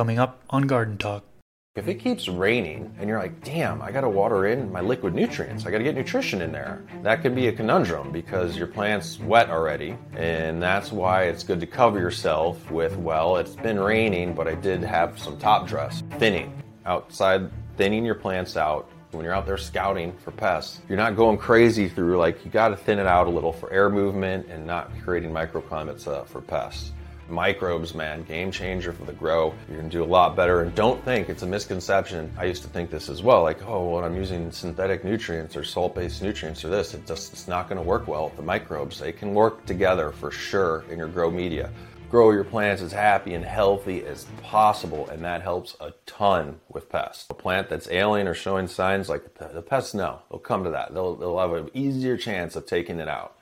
[0.00, 1.22] coming up on Garden Talk.
[1.76, 5.66] If it keeps raining and you're like, damn, I gotta water in my liquid nutrients,
[5.66, 9.50] I gotta get nutrition in there, that could be a conundrum because your plant's wet
[9.50, 9.98] already.
[10.16, 14.54] And that's why it's good to cover yourself with, well, it's been raining, but I
[14.54, 16.02] did have some top dress.
[16.18, 16.50] Thinning.
[16.86, 18.88] Outside, thinning your plants out.
[19.10, 22.74] When you're out there scouting for pests, you're not going crazy through, like, you gotta
[22.74, 26.92] thin it out a little for air movement and not creating microclimates uh, for pests
[27.30, 29.54] microbes, man, game changer for the grow.
[29.68, 30.62] You're gonna do a lot better.
[30.62, 32.32] And don't think it's a misconception.
[32.36, 35.64] I used to think this as well, like, oh, well, I'm using synthetic nutrients or
[35.64, 38.98] salt-based nutrients or this, it just it's not gonna work well with the microbes.
[38.98, 41.70] They can work together for sure in your grow media.
[42.10, 46.88] Grow your plants as happy and healthy as possible, and that helps a ton with
[46.88, 47.26] pests.
[47.30, 50.92] A plant that's ailing or showing signs like the pests know, they'll come to that.
[50.92, 53.36] They'll, they'll have an easier chance of taking it out.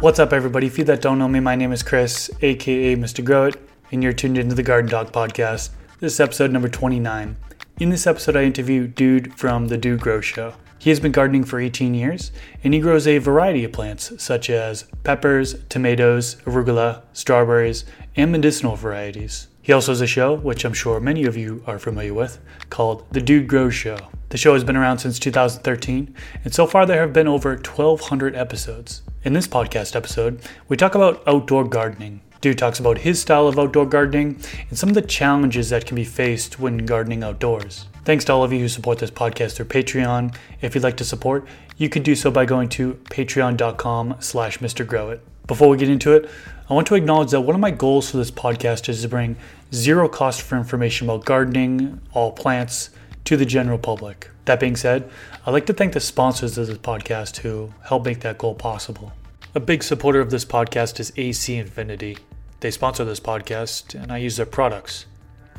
[0.00, 0.66] What's up, everybody?
[0.66, 3.24] If you that don't know me, my name is Chris, aka Mr.
[3.24, 3.56] Grow It,
[3.90, 5.70] and you're tuned into the Garden Talk podcast.
[6.00, 7.34] This is episode number 29.
[7.80, 10.52] In this episode, I interview Dude from the Dude Grow Show.
[10.78, 12.30] He has been gardening for 18 years,
[12.62, 18.76] and he grows a variety of plants such as peppers, tomatoes, arugula, strawberries, and medicinal
[18.76, 19.48] varieties.
[19.66, 22.38] He also has a show, which I'm sure many of you are familiar with,
[22.70, 23.98] called The Dude Grows Show.
[24.28, 26.14] The show has been around since 2013,
[26.44, 29.02] and so far there have been over 1,200 episodes.
[29.24, 32.20] In this podcast episode, we talk about outdoor gardening.
[32.40, 35.96] Dude talks about his style of outdoor gardening and some of the challenges that can
[35.96, 37.86] be faced when gardening outdoors.
[38.04, 40.32] Thanks to all of you who support this podcast through Patreon.
[40.60, 41.44] If you'd like to support,
[41.76, 45.18] you can do so by going to patreon.com slash mrgrowit.
[45.48, 46.30] Before we get into it,
[46.68, 49.36] I want to acknowledge that one of my goals for this podcast is to bring
[49.72, 52.90] zero cost for information about gardening, all plants,
[53.24, 54.30] to the general public.
[54.46, 55.08] That being said,
[55.44, 59.12] I'd like to thank the sponsors of this podcast who help make that goal possible.
[59.54, 62.18] A big supporter of this podcast is AC Infinity.
[62.58, 65.06] They sponsor this podcast, and I use their products.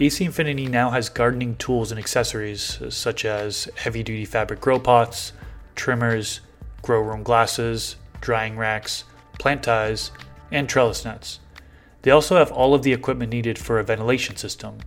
[0.02, 5.32] AC Infinity now has gardening tools and accessories such as heavy duty fabric grow pots,
[5.76, 6.42] trimmers,
[6.82, 9.06] grow room glasses, drying racks,
[9.40, 10.12] plant ties,
[10.52, 11.40] and trellis nets.
[12.04, 14.80] They also have all of the equipment needed for a ventilation system,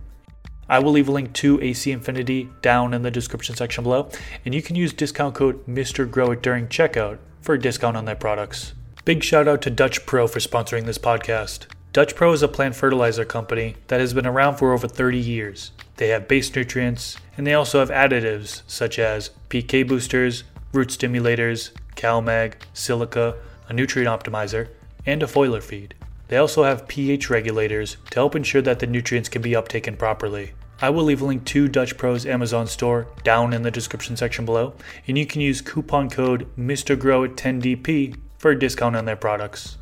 [0.71, 4.09] I will leave a link to AC Infinity down in the description section below,
[4.45, 8.15] and you can use discount code Mister MrGrowIt during checkout for a discount on their
[8.15, 8.73] products.
[9.03, 11.65] Big shout out to Dutch Pro for sponsoring this podcast.
[11.91, 15.73] Dutch Pro is a plant fertilizer company that has been around for over 30 years.
[15.97, 21.71] They have base nutrients, and they also have additives such as PK boosters, root stimulators,
[21.97, 23.35] CalMag, silica,
[23.67, 24.69] a nutrient optimizer,
[25.05, 25.95] and a foliar feed.
[26.27, 30.53] They also have pH regulators to help ensure that the nutrients can be uptaken properly.
[30.81, 34.45] I will leave a link to Dutch Pro's Amazon store down in the description section
[34.45, 34.73] below,
[35.07, 39.77] and you can use coupon code MrGrowIt10DP for a discount on their products.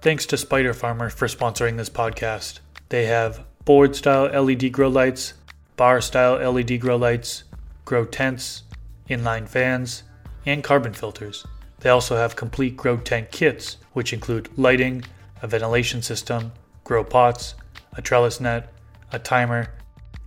[0.00, 2.60] Thanks to Spider Farmer for sponsoring this podcast.
[2.88, 5.34] They have board style LED grow lights,
[5.76, 7.44] bar style LED grow lights,
[7.84, 8.64] grow tents,
[9.08, 10.02] inline fans,
[10.46, 11.46] and carbon filters.
[11.80, 15.04] They also have complete grow tent kits, which include lighting,
[15.42, 16.52] a ventilation system,
[16.84, 17.54] grow pots,
[17.94, 18.72] a trellis net,
[19.12, 19.72] a timer,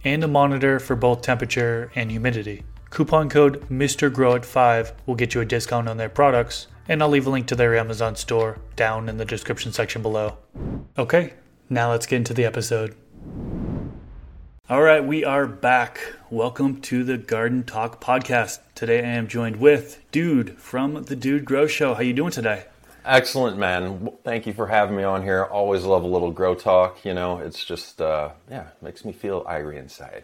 [0.03, 2.63] and a monitor for both temperature and humidity.
[2.89, 7.29] Coupon code MrGrowIt5 will get you a discount on their products, and I'll leave a
[7.29, 10.37] link to their Amazon store down in the description section below.
[10.97, 11.33] Okay,
[11.69, 12.95] now let's get into the episode.
[14.69, 15.99] All right, we are back.
[16.29, 18.59] Welcome to the Garden Talk podcast.
[18.75, 21.95] Today I am joined with Dude from the Dude Grow Show.
[21.95, 22.63] How you doing today?
[23.03, 24.13] Excellent, man.
[24.23, 25.43] Thank you for having me on here.
[25.43, 27.03] Always love a little grow talk.
[27.03, 30.23] You know, it's just, uh, yeah, makes me feel irie inside.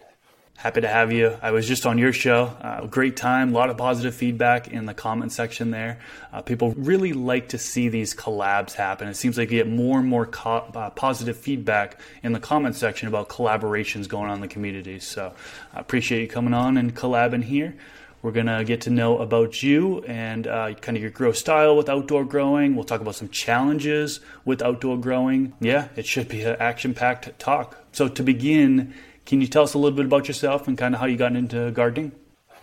[0.60, 1.38] Happy to have you.
[1.42, 2.48] I was just on your show.
[2.60, 3.52] Uh, great time.
[3.52, 6.00] A lot of positive feedback in the comment section there.
[6.34, 9.08] Uh, people really like to see these collabs happen.
[9.08, 12.76] It seems like you get more and more co- uh, positive feedback in the comment
[12.76, 15.00] section about collaborations going on in the community.
[15.00, 15.32] So
[15.74, 17.78] I appreciate you coming on and collabing here.
[18.22, 21.78] We're going to get to know about you and uh, kind of your grow style
[21.78, 22.76] with outdoor growing.
[22.76, 25.54] We'll talk about some challenges with outdoor growing.
[25.62, 27.78] Yeah, it should be an action packed talk.
[27.94, 28.94] So, to begin,
[29.30, 31.36] can you tell us a little bit about yourself and kind of how you got
[31.36, 32.12] into gardening?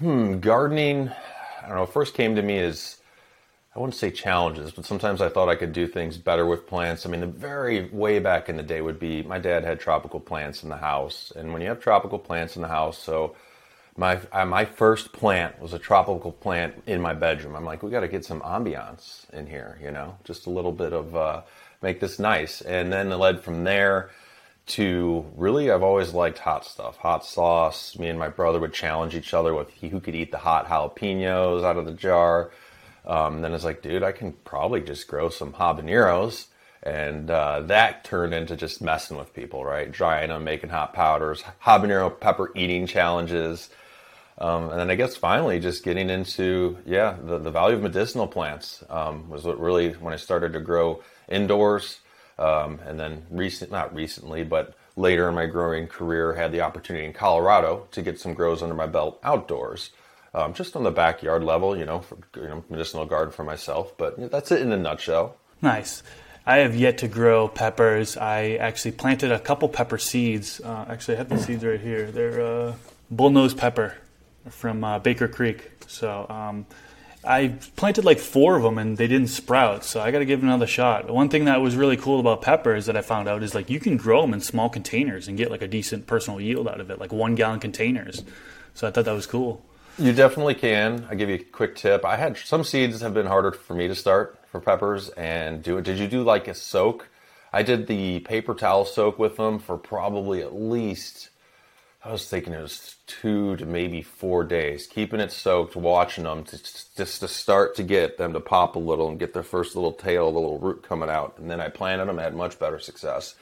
[0.00, 1.12] Hmm, gardening,
[1.62, 2.96] I don't know, first came to me as
[3.76, 7.06] I wouldn't say challenges, but sometimes I thought I could do things better with plants.
[7.06, 10.18] I mean, the very way back in the day would be my dad had tropical
[10.18, 11.32] plants in the house.
[11.36, 13.36] And when you have tropical plants in the house, so
[13.96, 17.54] my my first plant was a tropical plant in my bedroom.
[17.54, 20.72] I'm like, we got to get some ambiance in here, you know, just a little
[20.72, 21.42] bit of uh,
[21.80, 22.60] make this nice.
[22.60, 24.10] And then it led from there
[24.66, 27.98] to really, I've always liked hot stuff, hot sauce.
[27.98, 31.64] Me and my brother would challenge each other with who could eat the hot jalapenos
[31.64, 32.50] out of the jar.
[33.04, 36.46] Um, then it's like, dude, I can probably just grow some habaneros
[36.86, 39.90] And uh, that turned into just messing with people, right?
[39.90, 43.70] Drying them, making hot powders, habanero pepper eating challenges.
[44.38, 48.28] Um, and then I guess finally just getting into, yeah, the, the value of medicinal
[48.28, 51.98] plants um, was what really, when I started to grow indoors.
[52.38, 57.06] Um, and then recent, not recently, but later in my growing career, had the opportunity
[57.06, 59.90] in Colorado to get some grows under my belt outdoors.
[60.34, 63.96] Um, just on the backyard level, you know, for, you know, medicinal garden for myself.
[63.96, 65.36] But that's it in a nutshell.
[65.62, 66.02] Nice.
[66.44, 68.16] I have yet to grow peppers.
[68.16, 70.60] I actually planted a couple pepper seeds.
[70.60, 72.10] Uh, actually, I have the seeds right here.
[72.10, 72.74] They're uh,
[73.12, 73.96] bullnose pepper
[74.50, 75.72] from uh, Baker Creek.
[75.88, 76.66] So um,
[77.26, 79.84] I planted like four of them and they didn't sprout.
[79.84, 81.10] So I got to give another shot.
[81.10, 83.80] One thing that was really cool about peppers that I found out is like you
[83.80, 86.90] can grow them in small containers and get like a decent personal yield out of
[86.90, 88.22] it, like one gallon containers.
[88.74, 89.62] So I thought that was cool.
[89.98, 91.06] You definitely can.
[91.10, 92.04] I give you a quick tip.
[92.04, 95.78] I had some seeds have been harder for me to start for peppers and do
[95.78, 95.84] it.
[95.84, 97.08] Did you do like a soak?
[97.52, 101.30] I did the paper towel soak with them for probably at least
[102.06, 106.44] I was thinking it was two to maybe four days, keeping it soaked, watching them
[106.44, 106.56] to,
[106.96, 109.92] just to start to get them to pop a little and get their first little
[109.92, 111.34] tail, the little root coming out.
[111.38, 113.34] And then I planted them, had much better success.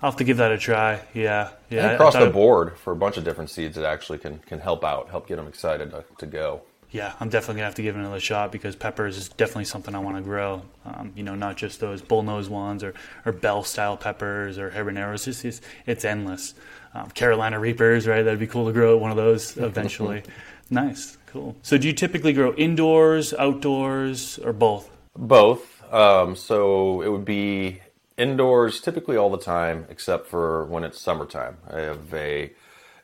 [0.00, 1.00] I'll have to give that a try.
[1.14, 1.84] Yeah, yeah.
[1.84, 4.84] And across the board for a bunch of different seeds, it actually can can help
[4.84, 6.62] out, help get them excited to, to go.
[6.92, 9.94] Yeah, I'm definitely gonna have to give it another shot because peppers is definitely something
[9.94, 10.62] I want to grow.
[10.84, 12.94] Um, you know, not just those bullnose ones or,
[13.24, 15.26] or bell style peppers or habaneros.
[15.26, 16.54] It's, it's, it's endless
[16.94, 18.22] um, Carolina Reapers, right?
[18.22, 20.22] That'd be cool to grow one of those eventually.
[20.70, 21.56] nice, cool.
[21.62, 24.90] So, do you typically grow indoors, outdoors, or both?
[25.16, 25.72] Both.
[25.92, 27.80] Um, so it would be
[28.16, 31.58] indoors typically all the time, except for when it's summertime.
[31.70, 32.52] I have a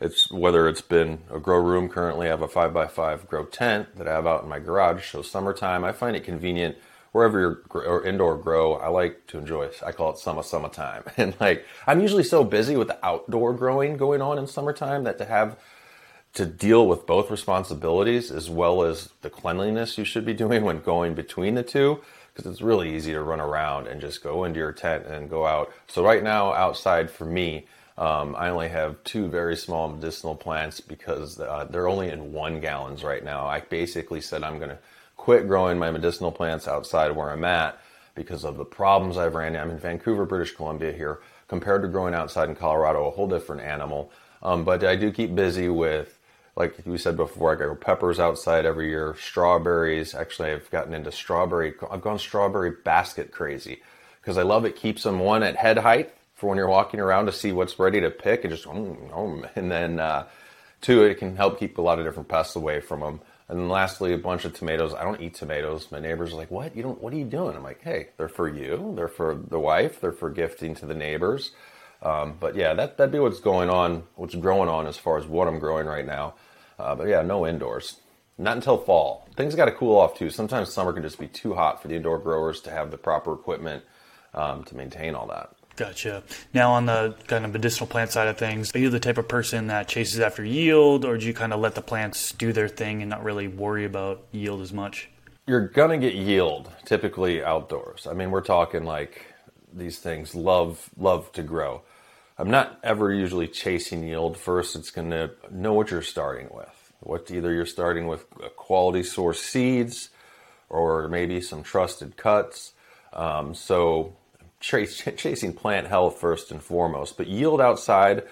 [0.00, 2.29] it's whether it's been a grow room currently.
[2.29, 5.11] I have a five by five grow tent that I have out in my garage.
[5.11, 6.76] So summertime, I find it convenient
[7.13, 9.71] wherever you're or indoor grow, I like to enjoy.
[9.85, 13.97] I call it summer summertime, and like I'm usually so busy with the outdoor growing
[13.97, 15.59] going on in summertime that to have
[16.35, 20.81] to deal with both responsibilities as well as the cleanliness you should be doing when
[20.81, 22.01] going between the two
[22.33, 25.47] because it's really easy to run around and just go into your tent and go
[25.47, 25.73] out.
[25.89, 27.67] So right now outside for me.
[27.97, 32.61] Um, I only have two very small medicinal plants because uh, they're only in one
[32.61, 33.49] gallons right now.
[33.49, 34.79] I basically said I'm going to
[35.19, 37.79] quit growing my medicinal plants outside where I'm at
[38.15, 39.55] because of the problems I've ran.
[39.56, 41.19] I'm in Vancouver, British Columbia here,
[41.49, 44.11] compared to growing outside in Colorado, a whole different animal.
[44.43, 46.19] Um, but I do keep busy with,
[46.56, 50.15] like we said before, I grow peppers outside every year, strawberries.
[50.15, 51.75] Actually, I've gotten into strawberry.
[51.91, 53.82] I've gone strawberry basket crazy
[54.21, 54.76] because I love it.
[54.76, 58.00] Keeps them one at head height for when you're walking around to see what's ready
[58.00, 60.26] to pick, and just mm, mm, and then uh,
[60.81, 63.21] two, it can help keep a lot of different pests away from them.
[63.49, 64.95] And then lastly, a bunch of tomatoes.
[64.95, 65.91] I don't eat tomatoes.
[65.91, 66.77] My neighbors are like, "What?
[66.77, 67.00] You don't?
[67.00, 68.93] What are you doing?" I'm like, "Hey, they're for you.
[68.95, 70.00] They're for the wife.
[70.00, 71.53] They're for gifting to the neighbors."
[72.03, 75.27] Um, but yeah, that that'd be what's going on, what's growing on as far as
[75.27, 76.35] what I'm growing right now.
[76.79, 78.00] Uh, but yeah, no indoors.
[78.37, 79.27] Not until fall.
[79.37, 80.31] Things got to cool off too.
[80.31, 83.33] Sometimes summer can just be too hot for the indoor growers to have the proper
[83.33, 83.83] equipment
[84.33, 85.58] um, to maintain all that.
[85.79, 86.25] Gotcha.
[86.53, 89.29] Now, on the kind of medicinal plant side of things, are you the type of
[89.29, 92.67] person that chases after yield, or do you kind of let the plants do their
[92.67, 95.09] thing and not really worry about yield as much?
[95.47, 98.09] You're gonna get yield typically outdoors.
[98.09, 99.25] I mean, we're talking like
[99.73, 101.83] these things love love to grow.
[102.37, 104.37] I'm not ever usually chasing yield.
[104.37, 106.93] First, it's gonna know what you're starting with.
[106.99, 110.11] What either you're starting with quality source seeds,
[110.69, 112.73] or maybe some trusted cuts.
[113.12, 114.18] Um, so
[114.61, 118.25] chasing plant health first and foremost, but yield outside.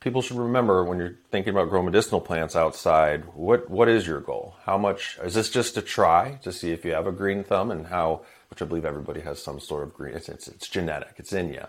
[0.00, 4.20] People should remember when you're thinking about growing medicinal plants outside, what what is your
[4.20, 4.56] goal?
[4.64, 7.70] How much is this just to try to see if you have a green thumb
[7.70, 10.14] and how, which I believe everybody has some sort of green.
[10.14, 11.14] It's it's, it's genetic.
[11.16, 11.64] It's in you.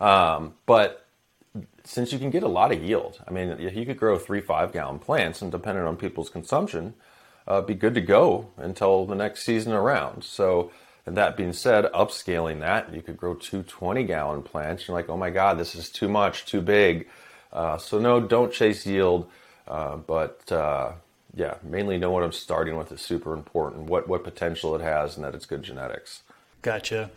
[0.00, 1.06] Um, but
[1.84, 4.72] since you can get a lot of yield, I mean, you could grow three five
[4.72, 6.94] gallon plants, and depending on people's consumption,
[7.46, 10.24] uh, be good to go until the next season around.
[10.24, 10.70] So
[11.06, 14.88] and that being said, upscaling that, you could grow two 20 gallon plants.
[14.88, 17.08] You're like, oh my God, this is too much, too big.
[17.52, 19.28] Uh, so, no, don't chase yield.
[19.68, 20.92] Uh, but uh,
[21.34, 25.16] yeah, mainly know what I'm starting with is super important, what, what potential it has,
[25.16, 26.22] and that it's good genetics.
[26.64, 27.10] Gotcha.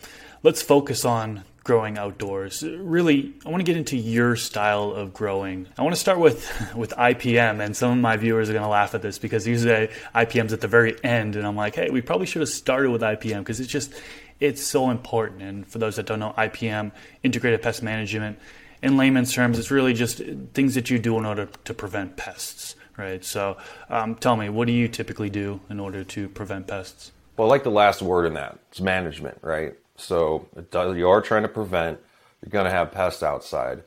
[0.44, 2.64] Let's focus on growing outdoors.
[2.64, 5.68] Really, I want to get into your style of growing.
[5.78, 8.70] I want to start with with IPM, and some of my viewers are going to
[8.70, 12.02] laugh at this because usually IPM's at the very end, and I'm like, hey, we
[12.02, 13.94] probably should have started with IPM because it's just
[14.42, 15.42] it's so important.
[15.42, 16.92] And for those that don't know, IPM,
[17.24, 18.40] Integrated Pest Management,
[18.84, 20.22] in layman's terms, it's really just
[20.54, 23.24] things that you do in order to prevent pests, right?
[23.24, 23.56] So,
[23.90, 27.14] um, tell me, what do you typically do in order to prevent pests?
[27.38, 28.58] Well, I like the last word in that.
[28.72, 29.76] It's management, right?
[29.96, 32.00] So does, you are trying to prevent,
[32.42, 33.84] you're going to have pests outside.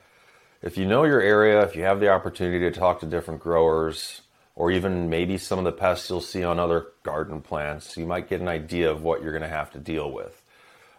[0.62, 4.20] If you know your area, if you have the opportunity to talk to different growers,
[4.54, 8.28] or even maybe some of the pests you'll see on other garden plants, you might
[8.28, 10.40] get an idea of what you're going to have to deal with.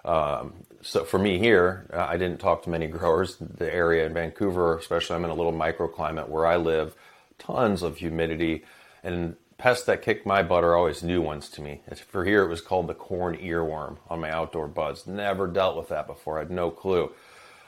[0.04, 3.38] Um, so for me here, I didn't talk to many growers.
[3.38, 6.96] The area in Vancouver, especially, I'm in a little microclimate where I live,
[7.40, 8.66] tons of humidity,
[9.04, 11.82] and pests that kick my butt are always new ones to me.
[12.08, 15.06] For here, it was called the corn earworm on my outdoor buds.
[15.06, 16.38] Never dealt with that before.
[16.38, 17.12] I had no clue.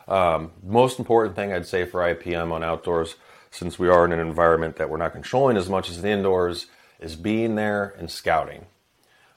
[0.08, 3.16] Um, most important thing I'd say for IPM on outdoors,
[3.52, 6.66] since we are in an environment that we're not controlling as much as the indoors,
[7.00, 8.66] is being there and scouting.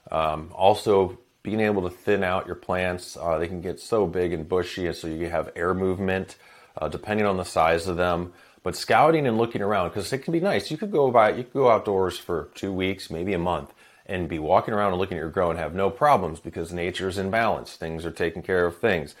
[0.09, 3.15] Um, also, being able to thin out your plants.
[3.15, 6.37] Uh, they can get so big and bushy, and so you have air movement
[6.75, 8.33] uh, depending on the size of them.
[8.67, 10.69] But scouting and looking around, because it can be nice.
[10.69, 13.73] You could go by, you could go outdoors for two weeks, maybe a month,
[14.05, 17.17] and be walking around and looking at your grow and have no problems because nature's
[17.17, 17.77] in balance.
[17.77, 19.15] Things are taking care of things.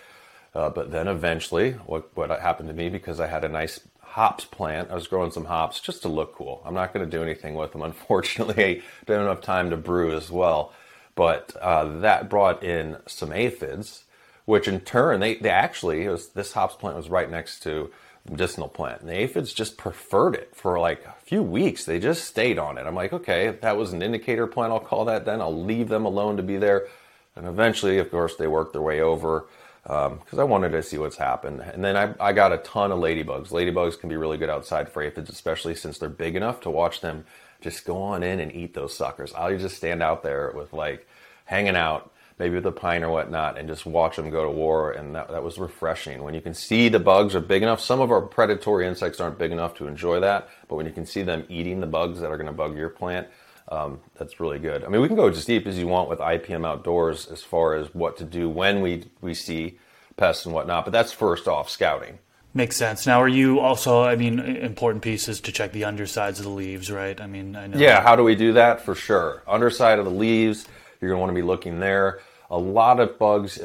[0.53, 4.43] Uh, but then eventually, what, what happened to me because I had a nice hops
[4.43, 6.61] plant, I was growing some hops just to look cool.
[6.65, 7.81] I'm not going to do anything with them.
[7.83, 10.73] Unfortunately, I don't have time to brew as well.
[11.15, 14.03] But uh, that brought in some aphids,
[14.43, 17.89] which in turn, they, they actually, was, this hops plant was right next to
[18.29, 19.01] medicinal plant.
[19.01, 21.85] And the aphids just preferred it for like a few weeks.
[21.85, 22.85] They just stayed on it.
[22.85, 25.41] I'm like, okay, if that was an indicator plant, I'll call that then.
[25.41, 26.87] I'll leave them alone to be there.
[27.35, 29.45] And eventually, of course, they worked their way over
[29.83, 31.61] because um, I wanted to see what's happened.
[31.61, 33.49] And then I, I got a ton of ladybugs.
[33.49, 37.01] Ladybugs can be really good outside for aphids, especially since they're big enough to watch
[37.01, 37.25] them
[37.61, 39.33] just go on in and eat those suckers.
[39.33, 41.07] I'll just stand out there with like
[41.45, 44.91] hanging out maybe with a pine or whatnot, and just watch them go to war.
[44.91, 46.23] And that, that was refreshing.
[46.23, 49.37] When you can see the bugs are big enough, some of our predatory insects aren't
[49.37, 52.31] big enough to enjoy that, but when you can see them eating the bugs that
[52.31, 53.27] are going to bug your plant,
[53.69, 54.83] um, that's really good.
[54.83, 57.75] I mean, we can go as deep as you want with IPM Outdoors as far
[57.75, 59.77] as what to do when we, we see
[60.15, 62.19] pests and whatnot, but that's first off scouting.
[62.53, 63.05] Makes sense.
[63.05, 64.03] Now, are you also?
[64.03, 67.19] I mean, important pieces to check the undersides of the leaves, right?
[67.19, 67.77] I mean, I know.
[67.77, 68.81] Yeah, how do we do that?
[68.81, 70.65] For sure, underside of the leaves.
[70.99, 73.59] You're going to want to be looking there a lot of bugs,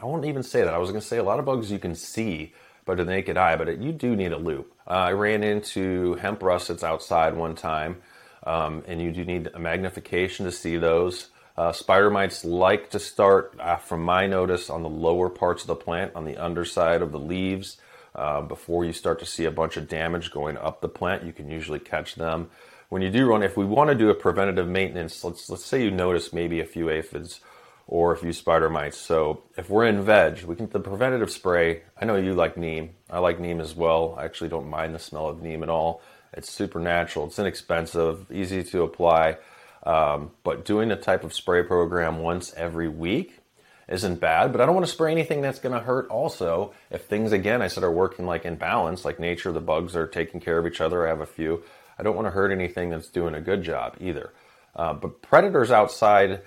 [0.00, 0.74] I won't even say that.
[0.74, 2.52] I was going to say a lot of bugs you can see
[2.84, 4.72] by the naked eye, but it, you do need a loupe.
[4.86, 8.00] Uh, I ran into hemp russets outside one time,
[8.46, 11.28] um, and you do need a magnification to see those.
[11.56, 15.66] Uh, spider mites like to start, uh, from my notice, on the lower parts of
[15.66, 17.78] the plant, on the underside of the leaves.
[18.14, 21.32] Uh, before you start to see a bunch of damage going up the plant, you
[21.32, 22.48] can usually catch them.
[22.88, 25.82] When you do run, if we want to do a preventative maintenance, let's let's say
[25.82, 27.40] you notice maybe a few aphids
[27.88, 28.98] or if you use spider mites.
[28.98, 31.82] So if we're in veg, we can the preventative spray.
[32.00, 32.90] I know you like neem.
[33.10, 34.14] I like neem as well.
[34.18, 36.02] I actually don't mind the smell of neem at all.
[36.34, 37.26] It's super natural.
[37.26, 39.38] It's inexpensive, easy to apply.
[39.84, 43.40] Um, but doing a type of spray program once every week
[43.88, 44.52] isn't bad.
[44.52, 46.10] But I don't want to spray anything that's going to hurt.
[46.10, 49.96] Also, if things again I said are working like in balance, like nature, the bugs
[49.96, 51.06] are taking care of each other.
[51.06, 51.62] I have a few.
[51.98, 54.34] I don't want to hurt anything that's doing a good job either.
[54.76, 56.42] Uh, but predators outside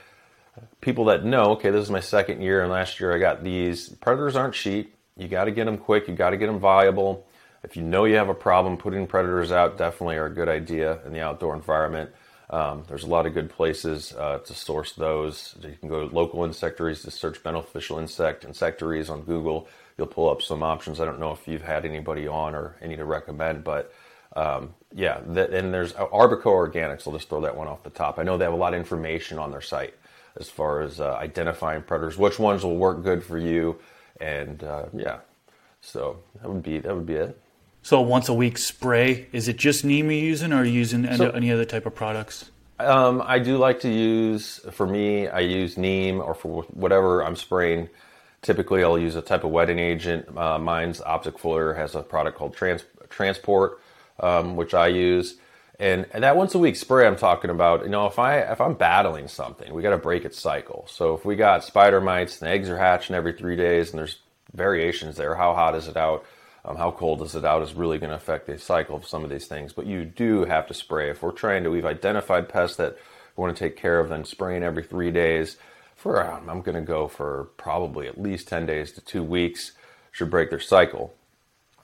[0.82, 3.90] people that know, okay, this is my second year, and last year I got these.
[3.90, 4.96] Predators aren't cheap.
[5.18, 6.08] You got to get them quick.
[6.08, 7.26] You got to get them viable.
[7.64, 11.00] If you know you have a problem, putting predators out definitely are a good idea
[11.06, 12.10] in the outdoor environment.
[12.50, 15.56] Um, there's a lot of good places uh, to source those.
[15.62, 19.68] You can go to local insectaries to search beneficial insect insectaries on Google.
[19.98, 21.00] You'll pull up some options.
[21.00, 23.94] I don't know if you've had anybody on or any to recommend, but
[24.36, 27.08] um, yeah, and there's Arbico Organics.
[27.08, 28.18] I'll just throw that one off the top.
[28.18, 29.94] I know they have a lot of information on their site
[30.40, 33.78] as far as uh, identifying predators, which ones will work good for you,
[34.20, 35.20] and uh, yeah.
[35.82, 37.40] So that would be that would be it.
[37.84, 39.28] So once a week spray.
[39.32, 41.86] Is it just neem you're using, or are you using any, so, any other type
[41.86, 42.52] of products?
[42.80, 44.60] Um, I do like to use.
[44.72, 47.90] For me, I use neem, or for whatever I'm spraying.
[48.42, 50.36] Typically, I'll use a type of wetting agent.
[50.36, 53.80] Uh, mine's Optic Foliar has a product called Trans- Transport,
[54.20, 55.36] um, which I use.
[55.82, 58.76] And, that once a week spray I'm talking about, you know, if I if I'm
[58.76, 60.86] battling something, we got to break its cycle.
[60.88, 64.20] So if we got spider mites and eggs are hatching every three days, and there's
[64.54, 66.24] variations there, how hot is it out?
[66.64, 69.24] Um, how cold is it out is really going to affect the cycle of some
[69.24, 69.74] of these things.
[69.74, 71.72] But you do have to spray if we're trying to.
[71.72, 72.96] We've identified pests that
[73.36, 74.10] we want to take care of.
[74.10, 75.58] Then spraying every three days
[75.96, 79.72] for um, I'm going to go for probably at least ten days to two weeks
[80.12, 81.16] should break their cycle.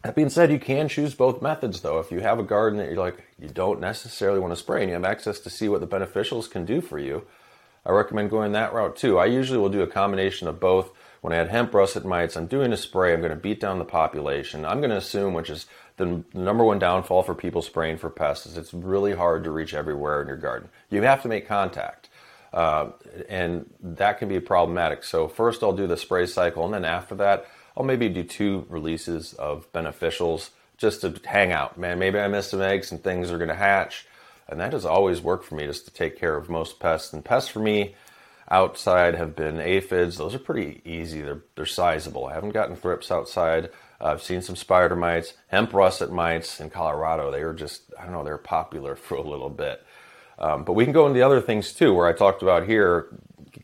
[0.04, 2.00] That being said, you can choose both methods though.
[2.00, 4.90] If you have a garden that you're like, you don't necessarily want to spray and
[4.90, 7.24] you have access to see what the beneficials can do for you,
[7.86, 9.18] I recommend going that route too.
[9.18, 10.92] I usually will do a combination of both.
[11.22, 13.80] When I had hemp russet mites, I'm doing a spray, I'm going to beat down
[13.80, 14.66] the population.
[14.66, 15.66] I'm going to assume, which is
[15.98, 19.74] the number one downfall for people spraying for pests, is it's really hard to reach
[19.74, 20.70] everywhere in your garden.
[20.90, 22.10] You have to make contact.
[22.54, 22.92] Uh,
[23.28, 25.04] and that can be problematic.
[25.04, 28.66] So first I'll do the spray cycle, and then after that I'll maybe do two
[28.70, 31.78] releases of beneficials just to hang out.
[31.78, 34.08] Man, maybe I missed some eggs and things are going to hatch,
[34.50, 37.14] and that has always worked for me just to take care of most pests.
[37.14, 37.96] And pests for me
[38.50, 40.18] outside have been aphids.
[40.18, 41.22] Those are pretty easy.
[41.22, 42.26] They're they're sizable.
[42.26, 43.70] I haven't gotten thrips outside.
[44.02, 47.30] I've seen some spider mites, hemp russet mites in Colorado.
[47.30, 48.24] They were just I don't know.
[48.24, 49.86] they're popular for a little bit.
[50.40, 53.08] Um, but we can go into the other things too, where I talked about here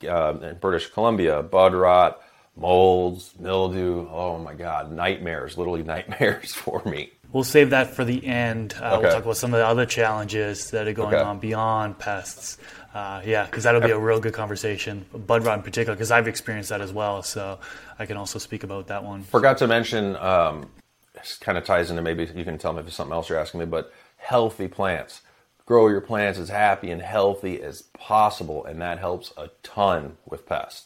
[0.07, 2.19] uh, in British Columbia, bud rot,
[2.55, 4.07] molds, mildew.
[4.09, 7.11] Oh my God, nightmares, literally nightmares for me.
[7.31, 8.75] We'll save that for the end.
[8.79, 9.01] Uh, Okay.
[9.03, 11.23] We'll talk about some of the other challenges that are going Okay.
[11.23, 12.57] on beyond pests.
[12.93, 15.03] Uh, yeah, because that'll be a real good conversation.
[15.25, 17.23] Bud rot in particular, because I've experienced that as well.
[17.23, 17.57] So
[17.97, 19.23] I can also speak about that one.
[19.23, 20.69] Forgot to mention, um,
[21.15, 23.39] this kind of ties into maybe you can tell me if it's something else you're
[23.39, 25.21] asking me, but healthy plants.
[25.65, 30.45] Grow your plants as happy and healthy as possible, and that helps a ton with
[30.45, 30.85] pests.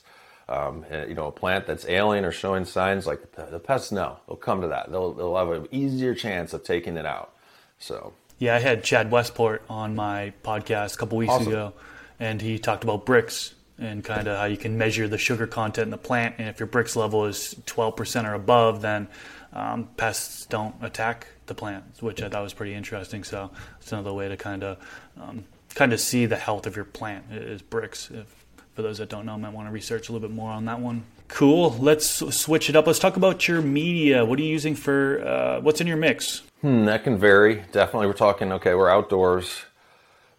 [0.49, 4.17] Um, you know, a plant that's ailing or showing signs like the, the pests know
[4.27, 4.89] they'll come to that.
[4.89, 7.33] They'll they'll have an easier chance of taking it out.
[7.79, 11.47] So Yeah, I had Chad Westport on my podcast a couple weeks Awesome.
[11.49, 11.73] ago,
[12.17, 15.83] and he talked about Brix and kind of how you can measure the sugar content
[15.87, 16.35] in the plant.
[16.37, 19.07] And if your Brix level is 12% or above, then
[19.53, 23.23] um, pests don't attack the plant, which I thought was pretty interesting.
[23.23, 23.51] So
[23.81, 24.77] it's another way to kind of
[25.21, 25.43] um,
[25.75, 28.09] kind of see the health of your plant is Brix.
[28.09, 28.36] If,
[28.77, 30.79] for those that don't know, might want to research a little bit more on that
[30.79, 31.03] one.
[31.29, 31.75] Cool.
[31.79, 32.05] Let's
[32.35, 32.85] switch it up.
[32.85, 34.23] Let's talk about your media.
[34.23, 35.19] What are you using for?
[35.27, 36.43] Uh, what's in your mix?
[36.61, 37.63] Hmm, that can vary.
[37.71, 38.51] Definitely, we're talking.
[38.51, 39.65] Okay, we're outdoors.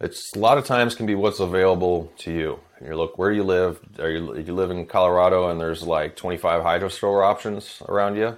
[0.01, 2.61] It's a lot of times can be what's available to you.
[2.81, 3.81] You look where do you live.
[3.99, 8.37] Are you you live in Colorado and there's like 25 hydro store options around you?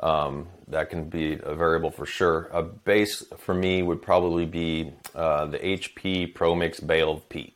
[0.00, 2.48] Um, that can be a variable for sure.
[2.52, 7.54] A base for me would probably be uh, the HP Pro Mix bale of peat,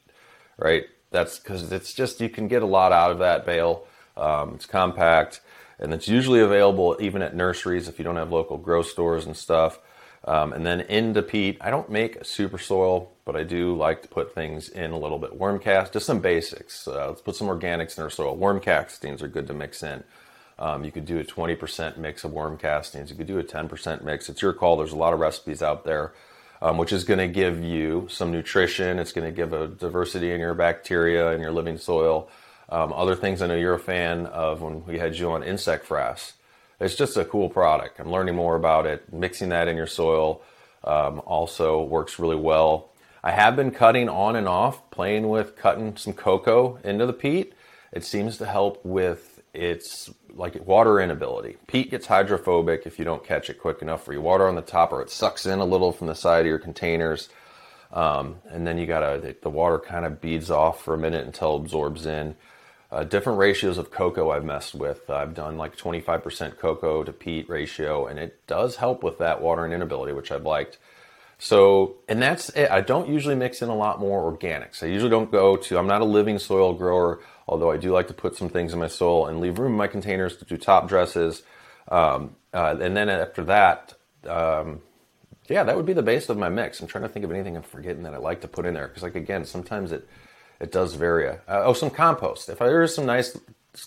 [0.59, 0.85] right?
[1.11, 3.87] That's because it's just you can get a lot out of that bale.
[4.17, 5.41] Um, it's compact
[5.79, 9.37] and it's usually available even at nurseries if you don't have local grow stores and
[9.37, 9.79] stuff.
[10.25, 14.03] Um, and then into peat, I don't make a super soil, but I do like
[14.03, 15.37] to put things in a little bit.
[15.37, 16.89] Worm cast, just some basics.
[16.89, 18.35] Uh, let's put some organics in our soil.
[18.35, 20.03] Worm castings are good to mix in.
[20.59, 23.11] Um, you could do a 20% mix of worm castings.
[23.11, 24.29] You could do a 10% mix.
[24.29, 24.77] It's your call.
[24.77, 26.13] There's a lot of recipes out there,
[26.63, 28.99] um, which is going to give you some nutrition.
[28.99, 32.29] It's going to give a diversity in your bacteria and your living soil.
[32.69, 35.87] Um, other things I know you're a fan of when we had you on insect
[35.87, 36.33] frass.
[36.81, 38.01] It's just a cool product.
[38.01, 39.13] I'm learning more about it.
[39.13, 40.43] Mixing that in your soil
[40.85, 42.91] um, also works really well.
[43.23, 47.55] I have been cutting on and off, playing with cutting some cocoa into the peat.
[47.93, 51.57] It seems to help with its like water inability.
[51.67, 54.63] Peat gets hydrophobic if you don't catch it quick enough, or you water on the
[54.63, 57.29] top, or it sucks in a little from the side of your containers.
[57.93, 61.27] Um, and then you gotta the, the water kind of beads off for a minute
[61.27, 62.37] until it absorbs in.
[62.91, 65.11] Uh, different ratios of cocoa I've messed with.
[65.11, 69.65] I've done like 25% cocoa to peat ratio, and it does help with that water
[69.65, 70.79] and inability, which I've liked.
[71.39, 72.71] So, and that's it.
[72.71, 74.83] I don't usually mix in a lot more organics.
[74.83, 78.09] I usually don't go to, I'm not a living soil grower, although I do like
[78.09, 80.57] to put some things in my soil and leave room in my containers to do
[80.57, 81.43] top dresses.
[81.89, 83.95] Um, uh, and then after that,
[84.27, 84.81] um,
[85.49, 86.81] yeah, that would be the base of my mix.
[86.81, 88.89] I'm trying to think of anything I'm forgetting that I like to put in there
[88.89, 90.09] because, like, again, sometimes it
[90.59, 91.29] it does vary.
[91.29, 92.49] Uh, oh, some compost.
[92.49, 93.39] If there is some nice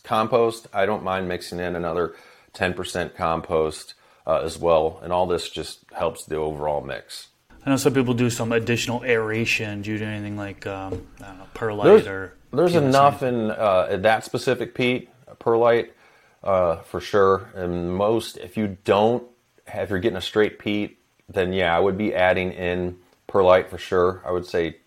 [0.03, 2.15] compost, I don't mind mixing in another
[2.53, 3.95] 10% compost
[4.27, 7.29] uh, as well, and all this just helps the overall mix.
[7.69, 9.83] I know some people do some additional aeration.
[9.83, 12.33] Do you do anything like um, I know, perlite There's, or?
[12.51, 15.91] there's peat enough in uh, that specific peat, perlite,
[16.43, 17.51] uh, for sure.
[17.53, 19.23] And most, if you don't,
[19.67, 23.77] if you're getting a straight peat, then yeah, I would be adding in perlite for
[23.77, 24.23] sure.
[24.25, 24.77] I would say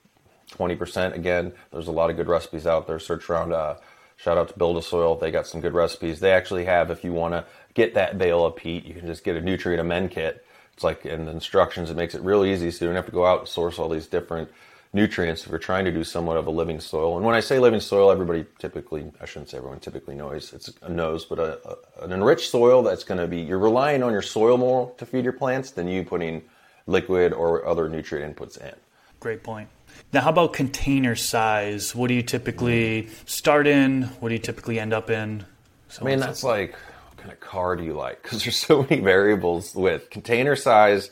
[0.51, 1.53] 20% again.
[1.71, 2.99] There's a lot of good recipes out there.
[2.99, 3.53] Search around.
[3.53, 3.77] Uh,
[4.17, 5.15] shout out to Build a Soil.
[5.15, 6.19] They got some good recipes.
[6.19, 9.23] They actually have, if you want to get that bale of peat, you can just
[9.23, 10.45] get a nutrient amend kit.
[10.83, 13.13] It's like in the instructions, it makes it real easy so you don't have to
[13.13, 14.51] go out and source all these different
[14.93, 17.17] nutrients if you're trying to do somewhat of a living soil.
[17.17, 20.73] And when I say living soil, everybody typically, I shouldn't say everyone typically knows, it's
[20.83, 24.11] a knows, but a, a, an enriched soil that's going to be, you're relying on
[24.11, 26.43] your soil more to feed your plants than you putting
[26.89, 28.75] liquid or other nutrient inputs in.
[29.21, 29.69] Great point.
[30.13, 31.95] Now, how about container size?
[31.95, 34.03] What do you typically start in?
[34.19, 35.45] What do you typically end up in?
[35.91, 36.75] So I mean, that's like,
[37.23, 38.23] kind of car do you like?
[38.23, 41.11] Because there's so many variables with container size.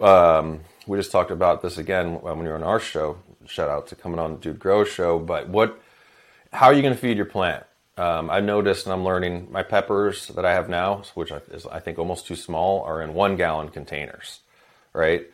[0.00, 3.18] Um, we just talked about this again when we were on our show.
[3.46, 5.18] Shout out to coming on the Dude Grow show.
[5.18, 5.80] But what,
[6.52, 7.64] how are you going to feed your plant?
[7.98, 11.80] Um, I've noticed and I'm learning my peppers that I have now, which is I
[11.80, 14.40] think almost too small, are in one gallon containers,
[14.92, 15.26] right?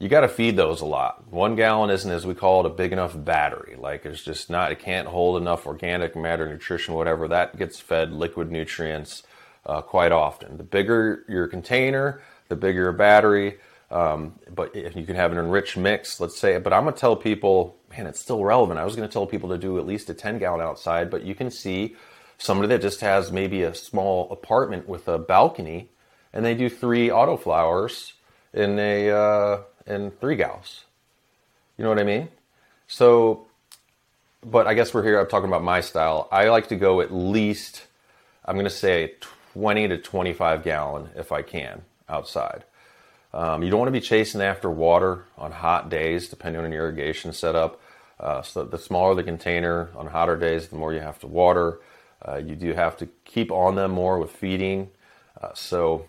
[0.00, 1.30] You got to feed those a lot.
[1.30, 3.76] One gallon isn't, as we call it, a big enough battery.
[3.78, 7.28] Like it's just not, it can't hold enough organic matter, nutrition, whatever.
[7.28, 9.24] That gets fed liquid nutrients
[9.66, 10.56] uh, quite often.
[10.56, 13.58] The bigger your container, the bigger your battery.
[13.90, 17.00] Um, but if you can have an enriched mix, let's say, but I'm going to
[17.00, 18.80] tell people, man, it's still relevant.
[18.80, 21.24] I was going to tell people to do at least a 10 gallon outside, but
[21.24, 21.94] you can see
[22.38, 25.90] somebody that just has maybe a small apartment with a balcony
[26.32, 28.12] and they do three autoflowers
[28.54, 30.84] in a, uh, and three gals.
[31.76, 32.28] You know what I mean?
[32.86, 33.46] So,
[34.44, 35.18] but I guess we're here.
[35.18, 36.28] I'm talking about my style.
[36.30, 37.86] I like to go at least,
[38.44, 39.14] I'm going to say
[39.54, 42.64] 20 to 25 gallon if I can outside.
[43.32, 46.86] Um, you don't want to be chasing after water on hot days, depending on your
[46.86, 47.80] irrigation setup.
[48.18, 51.80] Uh, so the smaller the container on hotter days, the more you have to water.
[52.26, 54.90] Uh, you do have to keep on them more with feeding.
[55.40, 56.06] Uh, so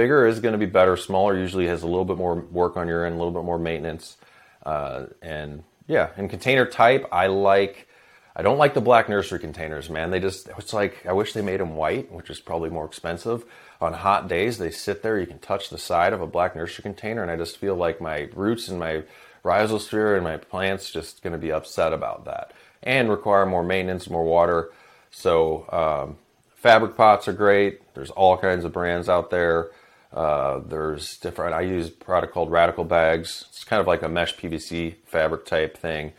[0.00, 0.96] Bigger is going to be better.
[0.96, 3.58] Smaller usually has a little bit more work on your end, a little bit more
[3.58, 4.16] maintenance.
[4.64, 7.86] Uh, and yeah, and container type, I like.
[8.34, 10.10] I don't like the black nursery containers, man.
[10.10, 13.44] They just, it's like, I wish they made them white, which is probably more expensive.
[13.78, 16.82] On hot days, they sit there, you can touch the side of a black nursery
[16.82, 19.02] container, and I just feel like my roots and my
[19.44, 24.08] rhizosphere and my plants just going to be upset about that and require more maintenance,
[24.08, 24.70] more water.
[25.10, 26.16] So, um,
[26.56, 27.92] fabric pots are great.
[27.92, 29.72] There's all kinds of brands out there.
[30.12, 31.54] Uh, there's different.
[31.54, 33.44] I use a product called Radical Bags.
[33.50, 36.12] It's kind of like a mesh PVC fabric type thing,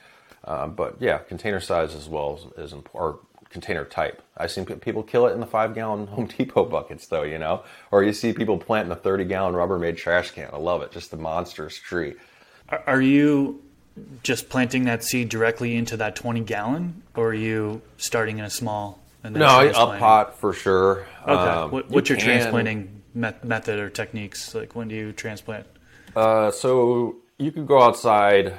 [0.45, 4.21] uh, but yeah, container size as well is, is or container type.
[4.38, 7.63] I've seen people kill it in the five gallon Home Depot buckets though, you know,
[7.91, 10.49] or you see people plant in a 30 gallon Rubbermaid trash can.
[10.51, 10.91] I love it.
[10.91, 12.15] Just the monstrous tree.
[12.88, 13.62] Are you
[14.23, 18.49] just planting that seed directly into that 20 gallon, or are you starting in a
[18.49, 18.99] small?
[19.23, 21.06] In a No, up pot for sure.
[21.23, 21.32] Okay.
[21.34, 24.54] Um, what, what's you your can, transplanting method or techniques?
[24.56, 25.65] Like when do you transplant?
[26.15, 28.58] Uh, so you could go outside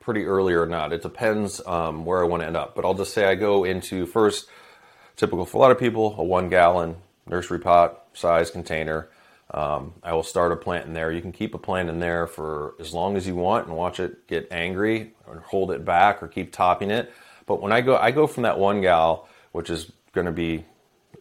[0.00, 0.92] pretty early or not.
[0.92, 2.74] It depends um, where I want to end up.
[2.74, 4.48] But I'll just say I go into first,
[5.16, 9.08] typical for a lot of people, a one gallon nursery pot size container.
[9.50, 11.10] Um, I will start a plant in there.
[11.10, 13.98] You can keep a plant in there for as long as you want and watch
[13.98, 17.12] it get angry or hold it back or keep topping it.
[17.46, 20.64] But when I go, I go from that one gal, which is going to be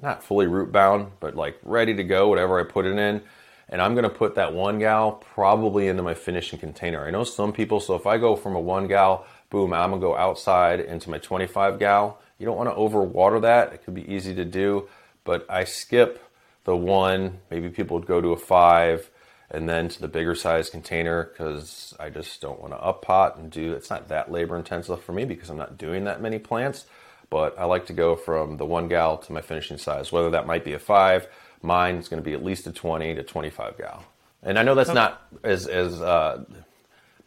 [0.01, 3.21] not fully root bound, but like ready to go, whatever I put it in.
[3.69, 7.05] And I'm gonna put that one gal probably into my finishing container.
[7.05, 10.01] I know some people, so if I go from a one gal, boom, I'm gonna
[10.01, 12.19] go outside into my 25 gal.
[12.37, 14.87] You don't wanna overwater that, it could be easy to do,
[15.25, 16.23] but I skip
[16.63, 19.09] the one, maybe people would go to a five,
[19.49, 23.37] and then to the bigger size container because I just don't want to up pot
[23.37, 26.37] and do it's not that labor intensive for me because I'm not doing that many
[26.39, 26.85] plants
[27.29, 30.47] but I like to go from the one gal to my finishing size, whether that
[30.47, 31.27] might be a five.
[31.61, 34.03] Mine is going to be at least a 20 to 25 gal.
[34.43, 34.95] And I know that's okay.
[34.95, 36.43] not as, as uh,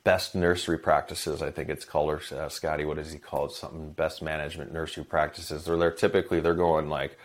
[0.04, 1.42] best nursery practices.
[1.42, 3.52] I think it's called, or uh, Scotty, what does he call it?
[3.52, 5.64] Something best management nursery practices.
[5.64, 7.18] They're, they're typically, they're going like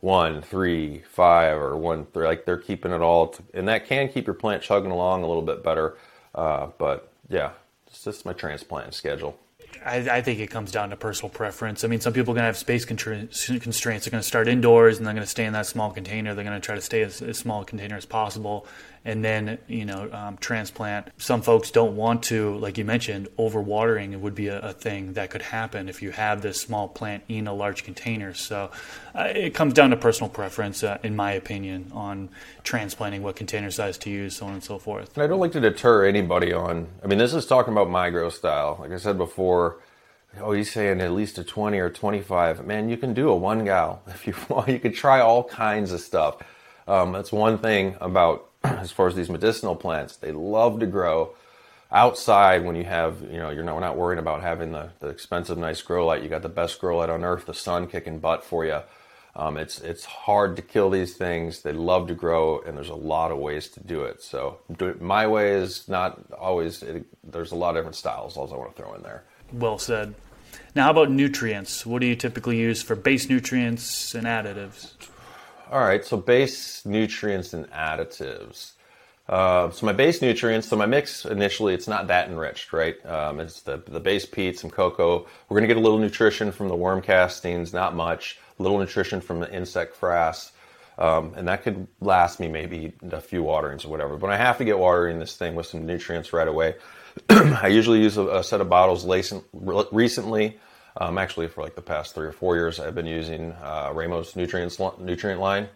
[0.00, 2.26] one, three, five, or one, three.
[2.26, 3.28] Like they're keeping it all.
[3.28, 5.96] To, and that can keep your plant chugging along a little bit better.
[6.34, 7.52] Uh, but yeah,
[7.86, 9.38] it's just my transplant schedule.
[9.84, 11.84] I, I, think it comes down to personal preference.
[11.84, 13.46] I mean, some people are going to have space constraints.
[13.46, 16.34] They're going to start indoors and they're going to stay in that small container.
[16.34, 18.66] They're going to try to stay as, as small a container as possible
[19.04, 21.08] and then, you know, um, transplant.
[21.16, 25.30] Some folks don't want to, like you mentioned, overwatering would be a, a, thing that
[25.30, 28.34] could happen if you have this small plant in a large container.
[28.34, 28.70] So
[29.14, 32.28] uh, it comes down to personal preference, uh, in my opinion, on
[32.62, 35.14] transplanting what container size to use, so on and so forth.
[35.14, 38.10] And I don't like to deter anybody on, I mean, this is talking about my
[38.10, 38.76] grow style.
[38.80, 39.78] Like I said before,
[40.38, 42.66] oh, he's saying at least a 20 or 25.
[42.66, 44.68] Man, you can do a one gal if you want.
[44.68, 46.36] You can try all kinds of stuff.
[46.86, 50.16] Um, that's one thing about as far as these medicinal plants.
[50.16, 51.34] They love to grow
[51.92, 55.58] outside when you have, you know, you're not, not worrying about having the, the expensive,
[55.58, 56.22] nice grow light.
[56.22, 58.80] You got the best grow light on earth, the sun kicking butt for you.
[59.36, 61.62] Um, it's it's hard to kill these things.
[61.62, 64.22] They love to grow, and there's a lot of ways to do it.
[64.22, 66.82] So do it my way is not always.
[66.82, 68.36] It, there's a lot of different styles.
[68.36, 69.24] I want to throw in there.
[69.52, 70.14] Well said.
[70.74, 71.86] Now, how about nutrients?
[71.86, 74.94] What do you typically use for base nutrients and additives?
[75.70, 78.72] All right, so base nutrients and additives.
[79.28, 82.96] Uh, so my base nutrients, so my mix initially, it's not that enriched, right?
[83.06, 85.28] Um, it's the, the base peat, some cocoa.
[85.48, 88.40] We're going to get a little nutrition from the worm castings, not much.
[88.58, 90.50] Little nutrition from the insect frass.
[90.98, 94.16] Um, and that could last me maybe a few waterings or whatever.
[94.16, 96.74] But I have to get watering this thing with some nutrients right away.
[97.30, 99.06] I usually use a, a, set of bottles
[99.92, 100.58] recently.
[101.00, 104.36] Um, actually, for like the past three or four years, I've been using uh, Remo's
[104.36, 105.66] nutrients nutrient line,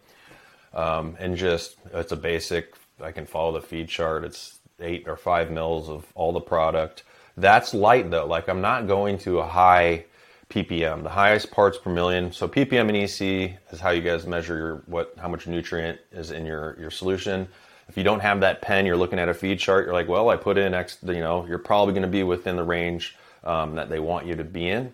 [0.74, 2.74] um, and just it's a basic.
[3.00, 4.24] I can follow the feed chart.
[4.24, 7.04] It's eight or five mils of all the product.
[7.38, 8.26] That's light though.
[8.26, 10.04] Like I'm not going to a high
[10.50, 12.30] ppm, the highest parts per million.
[12.30, 16.30] So ppm and EC is how you guys measure your what how much nutrient is
[16.32, 17.48] in your your solution.
[17.88, 19.84] If you don't have that pen, you're looking at a feed chart.
[19.84, 20.98] You're like, well, I put in X.
[21.02, 24.37] You know, you're probably going to be within the range um, that they want you
[24.37, 24.92] to be in.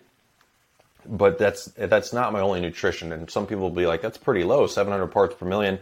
[1.05, 3.11] But that's that's not my only nutrition.
[3.11, 5.79] And some people will be like, that's pretty low, 700 parts per million.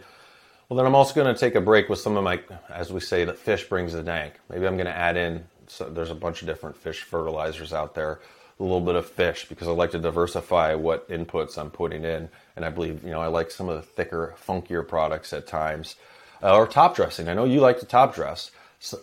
[0.68, 3.00] Well, then I'm also going to take a break with some of my, as we
[3.00, 4.34] say, that fish brings the dank.
[4.48, 5.44] Maybe I'm going to add in.
[5.66, 8.20] So there's a bunch of different fish fertilizers out there
[8.60, 12.28] a little bit of fish because I like to diversify what inputs I'm putting in.
[12.54, 15.96] And I believe, you know, I like some of the thicker, funkier products at times.
[16.42, 17.28] Uh, or top dressing.
[17.28, 18.50] I know you like to top dress.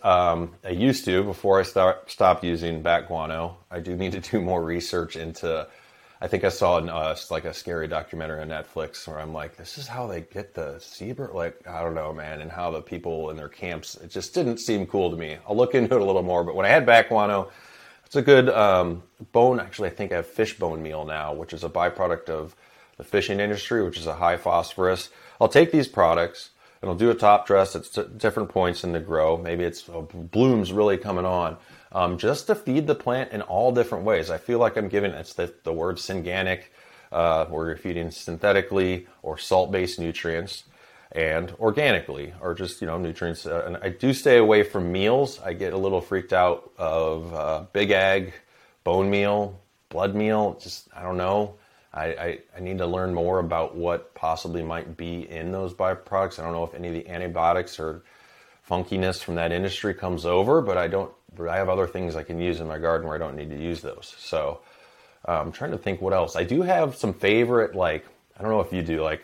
[0.03, 3.57] Um, I used to before I start, stopped using bat guano.
[3.69, 5.67] I do need to do more research into.
[6.19, 9.55] I think I saw an, uh, like a scary documentary on Netflix where I'm like,
[9.55, 11.31] this is how they get the zebra.
[11.31, 13.95] Like I don't know, man, and how the people in their camps.
[13.95, 15.37] It just didn't seem cool to me.
[15.47, 16.43] I'll look into it a little more.
[16.43, 17.51] But when I had bat guano,
[18.05, 19.59] it's a good um, bone.
[19.59, 22.55] Actually, I think I have fish bone meal now, which is a byproduct of
[22.97, 25.09] the fishing industry, which is a high phosphorus.
[25.39, 26.49] I'll take these products
[26.81, 29.37] and I'll do a top dress at different points in the grow.
[29.37, 31.57] Maybe it's uh, blooms really coming on,
[31.97, 34.29] um, just to feed the plant in all different ways.
[34.29, 36.65] I feel like I'm giving it's the, the word synganic,
[37.11, 40.65] uh, where you're feeding synthetically or salt-based nutrients
[41.11, 43.47] and organically or just you know nutrients.
[43.47, 45.39] Uh, and i do stay away from meals.
[45.43, 48.33] I get a little freaked out of uh, big egg
[48.83, 50.59] bone meal blood meal.
[50.61, 51.55] Just i don't know.
[51.93, 56.37] I, I, I, need to learn more about what possibly might be in those byproducts.
[56.37, 58.03] I don't know if any of the antibiotics or
[58.69, 62.39] funkiness from that industry comes over but i don't i have other things i can
[62.39, 64.59] use in my garden where i don't need to use those so
[65.27, 68.05] uh, i'm trying to think what else i do have some favorite like
[68.37, 69.21] i don't know if you do like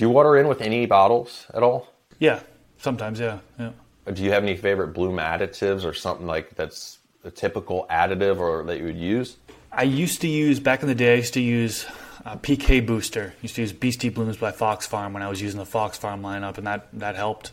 [0.00, 1.86] do you water in with any bottles at all?
[2.18, 2.40] Yeah,
[2.78, 3.20] sometimes.
[3.20, 3.72] Yeah, yeah.
[4.10, 8.64] Do you have any favorite bloom additives or something like that's a typical additive or
[8.64, 9.36] that you would use?
[9.70, 11.12] I used to use back in the day.
[11.12, 11.84] I used to use
[12.24, 13.34] a PK Booster.
[13.36, 15.98] I used to use Beastie Bloomz by Fox Farm when I was using the Fox
[15.98, 17.52] Farm lineup, and that that helped.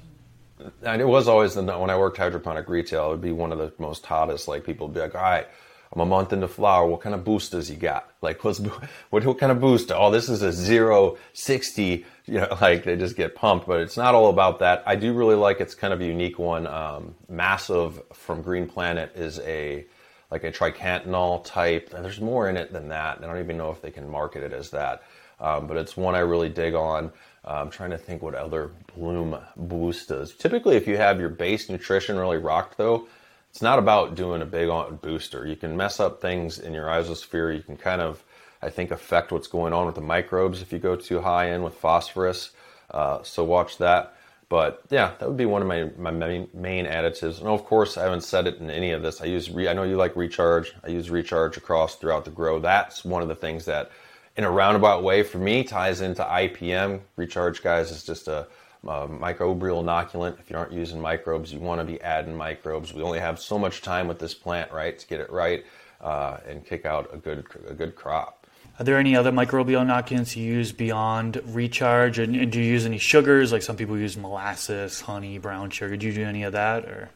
[0.84, 3.58] And it was always the when I worked hydroponic retail, it would be one of
[3.60, 4.48] the most hottest.
[4.48, 5.48] Like people would be like, "All right,
[5.94, 6.88] I'm a month into flower.
[6.88, 8.10] What kind of boosters you got?
[8.22, 9.94] Like, what's what, what kind of booster?
[9.96, 12.06] Oh, this is a zero sixty.
[12.26, 13.68] You know, like they just get pumped.
[13.68, 14.84] But it's not all about that.
[14.86, 16.66] I do really like it's kind of a unique one.
[16.68, 19.86] Um, Massive from Green Planet is a
[20.32, 21.94] like a triacontanol type.
[21.94, 23.20] And there's more in it than that.
[23.20, 25.04] I don't even know if they can market it as that.
[25.40, 27.12] Um, but it's one I really dig on.
[27.48, 30.36] Uh, I'm trying to think what other bloom boosters.
[30.36, 33.08] Typically, if you have your base nutrition really rocked, though,
[33.50, 34.70] it's not about doing a big
[35.02, 35.48] booster.
[35.48, 37.56] You can mess up things in your rhizosphere.
[37.56, 38.22] You can kind of,
[38.62, 41.64] I think, affect what's going on with the microbes if you go too high in
[41.64, 42.52] with phosphorus.
[42.92, 44.14] Uh, so watch that.
[44.50, 47.40] But yeah, that would be one of my, my main, main additives.
[47.40, 49.22] And of course, I haven't said it in any of this.
[49.22, 50.74] I use, re, I know you like recharge.
[50.84, 52.60] I use recharge across throughout the grow.
[52.60, 53.90] That's one of the things that,
[54.38, 57.02] in a roundabout way, for me, ties into IPM.
[57.16, 58.48] Recharge, guys, is just a
[58.88, 60.40] uh, microbial inoculant.
[60.40, 62.94] If you aren't using microbes, you want to be adding microbes.
[62.94, 65.66] We only have so much time with this plant, right, to get it right
[66.02, 68.46] uh, and kick out a good a good crop.
[68.80, 72.20] Are there any other microbial inoculants you use beyond recharge?
[72.20, 73.52] And, and, do you use any sugars?
[73.52, 75.98] Like some people use molasses, honey, brown sugar.
[75.98, 77.10] Do you do any of that, or?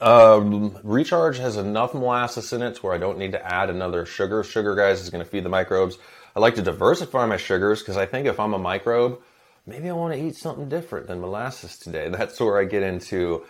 [0.00, 4.04] Um, recharge has enough molasses in it to where I don't need to add another
[4.04, 4.42] sugar.
[4.42, 5.98] Sugar, guys, is going to feed the microbes.
[6.38, 9.18] I like to diversify my sugars because I think if I'm a microbe,
[9.66, 12.08] maybe I want to eat something different than molasses today.
[12.12, 13.44] That's where I get into,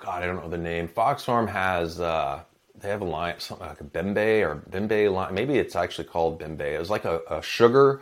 [0.00, 0.88] God, I don't know the name.
[0.88, 2.40] Fox Farm has, uh,
[2.74, 5.32] they have a line, something like a Bembe or Bembe line.
[5.34, 6.62] Maybe it's actually called Bembe.
[6.62, 8.00] It was like a, a sugar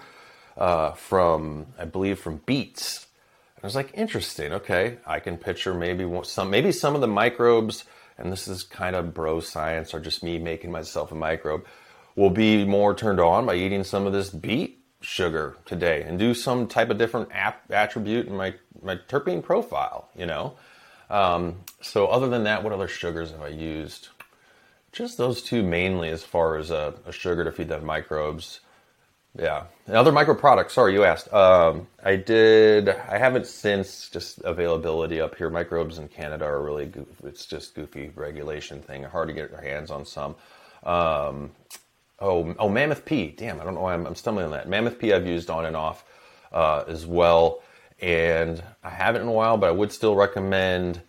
[0.57, 3.09] uh, from, I believe, from beets.
[3.57, 4.55] And I was like, interesting.
[4.55, 7.85] Okay, I can picture maybe some, maybe some of the microbes,
[8.16, 11.66] and this is kind of bro science or just me making myself a microbe,
[12.16, 16.34] will be more turned on by eating some of this beet sugar today and do
[16.34, 20.54] some type of different ap- attribute in my, my terpene profile, you know?
[21.08, 24.08] Um, so other than that, what other sugars have I used?
[24.92, 28.60] Just those two mainly as far as a, a sugar to feed the microbes.
[29.38, 29.64] Yeah.
[29.86, 31.32] And other micro products, sorry, you asked.
[31.32, 35.50] Um, I did, I haven't since just availability up here.
[35.50, 37.12] Microbes in Canada are really, goofy.
[37.24, 39.04] it's just goofy regulation thing.
[39.04, 40.34] Hard to get your hands on some.
[40.82, 41.52] Um,
[42.20, 43.28] Oh, oh, Mammoth P.
[43.28, 44.68] Damn, I don't know why I'm, I'm stumbling on that.
[44.68, 46.04] Mammoth P I've used on and off
[46.52, 47.62] uh, as well,
[48.00, 51.00] and I haven't in a while, but I would still recommend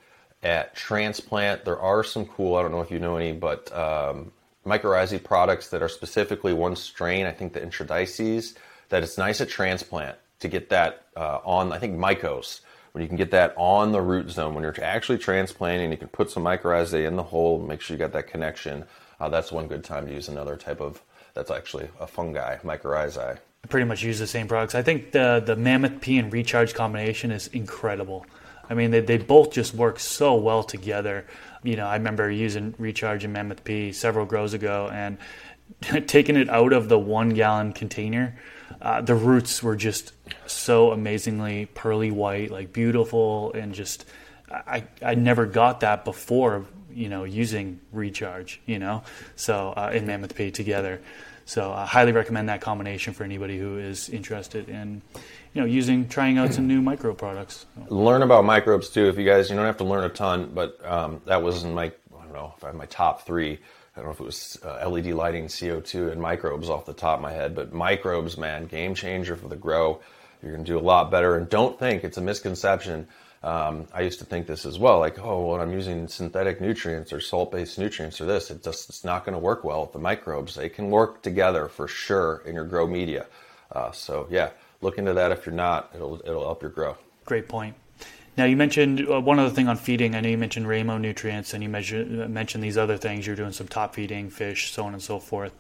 [0.42, 1.66] at Transplant.
[1.66, 2.56] There are some cool.
[2.56, 4.32] I don't know if you know any, but um,
[4.66, 7.26] mycorrhizae products that are specifically one strain.
[7.26, 8.56] I think the intraradices.
[8.90, 11.72] That it's nice at Transplant to get that uh, on.
[11.72, 15.18] I think Mykos when you can get that on the root zone, when you're actually
[15.18, 18.86] transplanting, you can put some mycorrhizae in the hole, make sure you got that connection.
[19.22, 21.02] Uh, that's one good time to use another type of,
[21.34, 23.38] that's actually a fungi, mycorrhizae.
[23.38, 24.74] I pretty much use the same products.
[24.74, 28.26] I think the, the Mammoth P and Recharge combination is incredible.
[28.70, 31.26] I mean, they, they both just work so well together.
[31.62, 35.18] You know, I remember using Recharge and Mammoth P several grows ago and
[36.08, 38.38] taking it out of the one gallon container
[38.82, 40.14] uh, the roots were just
[40.48, 44.06] so amazingly pearly white, like beautiful, and just
[44.50, 46.66] I I never got that before.
[46.94, 48.62] You know, using recharge.
[48.66, 49.04] You know,
[49.36, 51.02] so uh, in Mammoth P together.
[51.46, 55.02] So I highly recommend that combination for anybody who is interested in,
[55.54, 57.66] you know, using trying out some new micro products.
[57.90, 59.10] Learn about microbes too.
[59.10, 61.74] If you guys, you don't have to learn a ton, but um, that was in
[61.74, 63.60] my I don't know if I have my top three
[63.96, 67.18] I don't know if it was uh, LED lighting, CO2, and microbes off the top
[67.18, 70.00] of my head, but microbes, man, game changer for the grow.
[70.42, 71.36] You're going to do a lot better.
[71.36, 73.08] And don't think it's a misconception.
[73.44, 77.12] Um, I used to think this as well, like, oh, well, I'm using synthetic nutrients
[77.12, 80.00] or salt-based nutrients or this, it just it's not going to work well with the
[80.00, 80.54] microbes.
[80.54, 83.26] They can work together for sure in your grow media.
[83.72, 84.52] Uh, so yeah,
[84.82, 85.32] look into that.
[85.32, 86.98] If you're not, it'll it'll help your grow.
[87.26, 87.76] Great point.
[88.38, 90.16] Now you mentioned uh, one other thing on feeding.
[90.16, 93.26] I know you mentioned Remo nutrients, and you measure, uh, mentioned these other things.
[93.26, 95.54] You're doing some top feeding, fish, so on and so forth.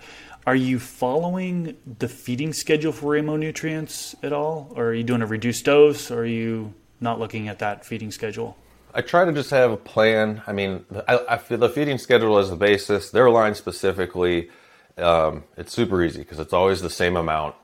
[0.47, 5.21] Are you following the feeding schedule for Remo nutrients at all, or are you doing
[5.21, 8.57] a reduced dose, or are you not looking at that feeding schedule?
[8.93, 10.41] I try to just have a plan.
[10.45, 13.09] I mean, I, I feel the feeding schedule is the basis.
[13.09, 14.49] Their line specifically,
[14.97, 17.55] um, it's super easy because it's always the same amount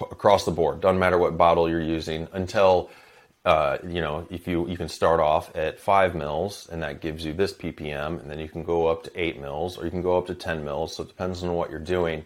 [0.00, 0.80] across the board.
[0.80, 2.90] Doesn't matter what bottle you're using until
[3.44, 7.24] uh, you know, if you you can start off at five mils, and that gives
[7.24, 10.02] you this ppm, and then you can go up to eight mils, or you can
[10.02, 10.94] go up to ten mils.
[10.96, 12.24] So it depends on what you're doing.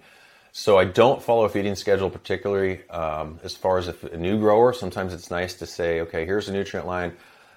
[0.57, 2.89] So I don't follow a feeding schedule particularly.
[2.89, 6.53] Um, as far as a new grower, sometimes it's nice to say, okay, here's a
[6.53, 7.13] nutrient line.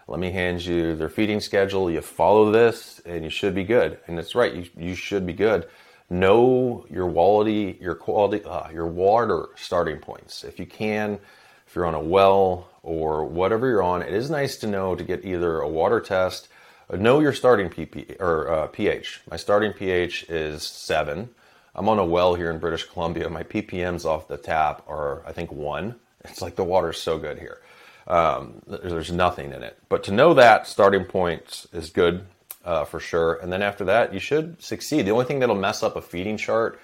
[0.07, 1.91] Let me hand you their feeding schedule.
[1.91, 3.99] You follow this, and you should be good.
[4.07, 5.67] And it's right, you you should be good.
[6.09, 10.43] Know your quality, your quality, uh, your water starting points.
[10.43, 11.19] If you can,
[11.67, 15.03] if you're on a well or whatever you're on, it is nice to know to
[15.03, 16.47] get either a water test,
[16.91, 19.21] know your starting PP, or uh, pH.
[19.29, 21.29] My starting pH is seven.
[21.77, 23.29] I'm on a well here in British Columbia.
[23.29, 25.95] My ppms off the tap are, I think, one.
[26.25, 27.61] It's like the water's so good here.
[28.07, 29.77] Um, there's nothing in it.
[29.87, 32.25] But to know that starting point is good
[32.65, 33.35] uh, for sure.
[33.35, 35.05] And then after that, you should succeed.
[35.05, 36.79] The only thing that'll mess up a feeding chart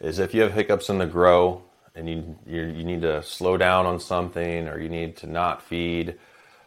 [0.00, 1.62] is if you have hiccups in the grow
[1.94, 5.62] and you, you, you need to slow down on something or you need to not
[5.62, 6.16] feed.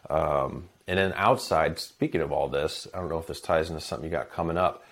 [0.10, 3.82] Um, and then outside, speaking of all this, I don't know if this ties into
[3.82, 4.84] something you got coming up.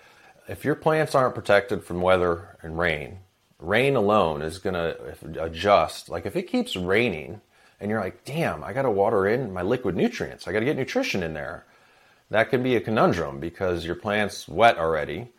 [0.47, 3.19] If your plants aren't protected from weather and rain,
[3.60, 6.10] rain alone is going to adjust.
[6.10, 7.41] Like if it keeps raining
[7.80, 10.65] and you're like, damn, I got to water in my liquid nutrients, I got to
[10.65, 11.65] get nutrition in there.
[12.30, 15.30] That can be a conundrum because your plant's wet already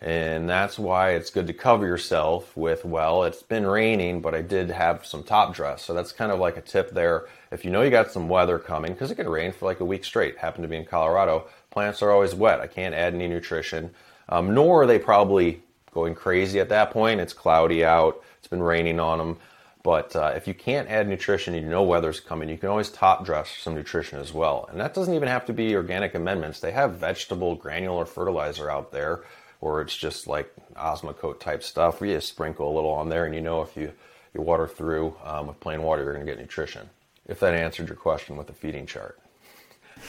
[0.00, 4.42] and that's why it's good to cover yourself with, well, it's been raining, but I
[4.42, 5.84] did have some top dress.
[5.84, 7.26] So that's kind of like a tip there.
[7.50, 9.84] If you know you got some weather coming, because it could rain for like a
[9.84, 12.60] week straight, happened to be in Colorado, plants are always wet.
[12.60, 13.90] I can't add any nutrition,
[14.28, 15.62] um, nor are they probably
[15.92, 17.20] going crazy at that point.
[17.20, 19.36] It's cloudy out, it's been raining on them.
[19.82, 23.24] But uh, if you can't add nutrition you know weather's coming, you can always top
[23.24, 24.68] dress some nutrition as well.
[24.70, 26.60] And that doesn't even have to be organic amendments.
[26.60, 29.22] They have vegetable granular fertilizer out there
[29.60, 33.34] or it's just like Osmocote type stuff you just sprinkle a little on there and
[33.34, 33.92] you know if you,
[34.34, 36.88] you water through um, with plain water, you're going to get nutrition.
[37.26, 39.18] If that answered your question with the feeding chart.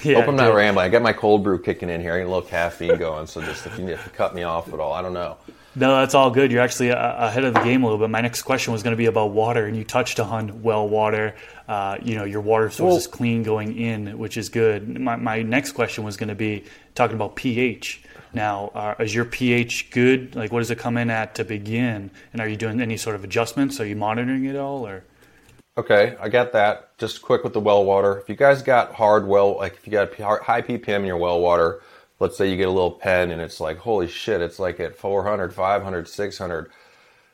[0.03, 0.85] Yeah, Hope I'm not rambling.
[0.85, 2.13] I got my cold brew kicking in here.
[2.13, 3.27] I got a little caffeine going.
[3.27, 5.37] So just if you, if you cut me off at all, I don't know.
[5.75, 6.51] No, that's all good.
[6.51, 8.09] You're actually ahead of the game a little bit.
[8.09, 11.35] My next question was going to be about water, and you touched on well water.
[11.67, 14.99] Uh, you know, your water source well, is clean going in, which is good.
[14.99, 16.63] My, my next question was going to be
[16.95, 18.01] talking about pH.
[18.33, 20.35] Now, uh, is your pH good?
[20.35, 22.11] Like, what does it come in at to begin?
[22.33, 23.79] And are you doing any sort of adjustments?
[23.79, 25.03] Are you monitoring it all, or?
[25.79, 26.97] Okay, I got that.
[26.97, 28.19] Just quick with the well water.
[28.19, 31.39] If you guys got hard well, like if you got high ppm in your well
[31.39, 31.81] water,
[32.19, 34.97] let's say you get a little pen and it's like, holy shit, it's like at
[34.97, 36.71] 400, 500, 600.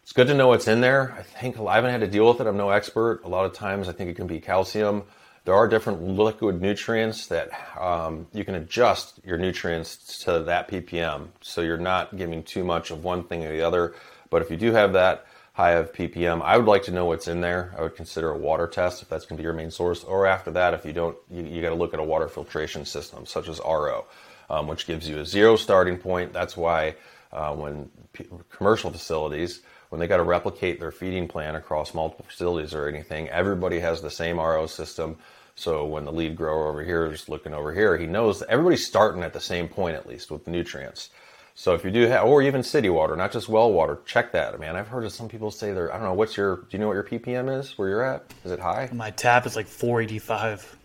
[0.03, 1.15] It's good to know what's in there.
[1.17, 2.45] I think I haven't had to deal with it.
[2.45, 3.21] I'm no expert.
[3.23, 5.05] A lot of times I think it can be calcium
[5.45, 11.27] there are different liquid nutrients that um, you can adjust your nutrients to that ppm
[11.39, 13.93] so you're not giving too much of one thing or the other
[14.29, 15.25] but if you do have that
[15.55, 17.73] high of ppm i would like to know what's in there.
[17.77, 20.03] I would consider a water test if that's going to be your main source.
[20.03, 22.85] Or after that if you don't you, you got to look at a water filtration
[22.85, 24.05] system such as ro
[24.49, 26.33] um, which gives you a zero starting point.
[26.33, 26.95] That's why
[27.31, 32.25] uh, when p- commercial facilities when they got to replicate their feeding plan across multiple
[32.27, 35.17] facilities or anything everybody has the same ro system.
[35.55, 39.23] So when the lead grower over here is looking over here, he knows everybody's starting
[39.23, 41.11] at the same point at least with nutrients.
[41.57, 44.59] So if you do have, or even city water, not just well water, check that.
[44.59, 46.79] Man, I've heard of some people say they're, I don't know, what's your, do you
[46.79, 47.77] know what your ppm is?
[47.77, 48.25] Where you're at?
[48.43, 48.89] Is it high?
[48.91, 50.77] My tap is like 485.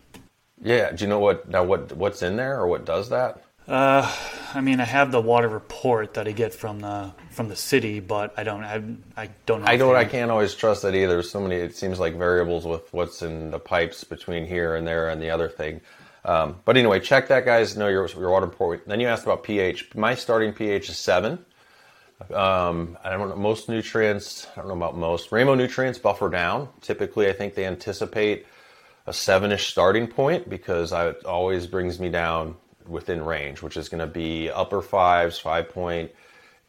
[0.63, 0.91] Yeah.
[0.91, 1.63] Do you know what now?
[1.63, 3.43] What what's in there or what does that?
[3.67, 4.11] Uh,
[4.53, 7.99] I mean, I have the water report that I get from the from the city,
[7.99, 8.63] but I don't.
[8.63, 8.83] I,
[9.17, 9.61] I don't.
[9.61, 9.95] Know I don't.
[9.95, 11.23] I can't always trust that either.
[11.23, 11.55] So many.
[11.55, 15.29] It seems like variables with what's in the pipes between here and there and the
[15.29, 15.81] other thing.
[16.23, 17.75] Um, but anyway, check that, guys.
[17.75, 18.87] Know your your water report.
[18.87, 19.95] Then you asked about pH.
[19.95, 21.43] My starting pH is seven.
[22.31, 24.47] Um, I don't know most nutrients.
[24.55, 26.69] I don't know about most rainbow nutrients buffer down.
[26.81, 28.45] Typically, I think they anticipate
[29.07, 32.55] a seven-ish starting point because I, it always brings me down
[32.85, 36.11] within range, which is going to be upper fives, five point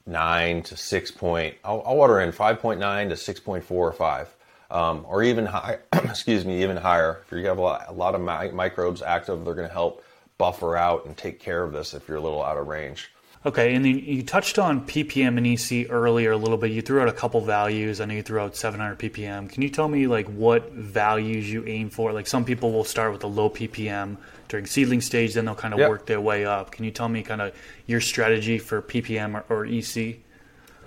[0.07, 1.57] nine to six point.
[1.63, 4.35] I'll, I'll water in five point nine to six point four or five
[4.73, 7.21] um, or even high, excuse me, even higher.
[7.27, 10.03] If you have a lot, a lot of mi- microbes active, they're going to help
[10.39, 13.11] buffer out and take care of this if you're a little out of range.
[13.45, 16.71] Okay, and then you touched on ppm and EC earlier a little bit.
[16.71, 18.01] You threw out a couple values.
[18.01, 19.51] I know you threw out 700 ppm.
[19.51, 22.13] Can you tell me like what values you aim for?
[22.13, 24.17] Like some people will start with a low ppm
[24.49, 25.91] during seedling stage, then they'll kind of yep.
[25.91, 26.71] work their way up.
[26.71, 27.53] Can you tell me kind of
[27.87, 30.21] your strategy for ppm or, or EC?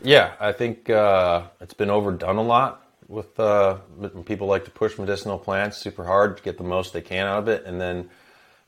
[0.01, 3.77] Yeah, I think uh, it's been overdone a lot with uh,
[4.25, 7.39] people like to push medicinal plants super hard to get the most they can out
[7.39, 8.09] of it, and then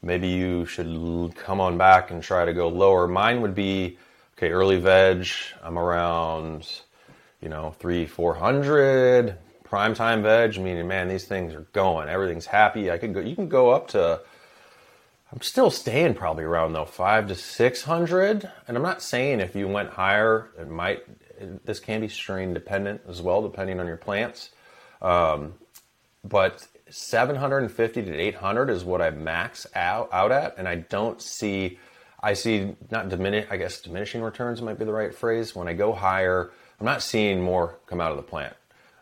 [0.01, 3.07] maybe you should come on back and try to go lower.
[3.07, 3.97] Mine would be
[4.37, 4.51] okay.
[4.51, 5.27] Early veg,
[5.63, 6.69] I'm around,
[7.41, 9.37] you know, three, four hundred.
[9.63, 12.07] Prime time veg, meaning man, these things are going.
[12.07, 12.89] Everything's happy.
[12.89, 13.19] I could go.
[13.19, 14.21] You can go up to.
[15.29, 19.57] I'm still staying probably around though five to six hundred, and I'm not saying if
[19.57, 21.03] you went higher, it might
[21.65, 24.49] this can be strain dependent as well, depending on your plants.
[25.01, 25.53] Um,
[26.23, 31.79] but 750 to 800 is what I max out, out at, and I don't see.
[32.21, 33.47] I see not diminish.
[33.49, 35.55] I guess diminishing returns might be the right phrase.
[35.55, 38.55] When I go higher, I'm not seeing more come out of the plant.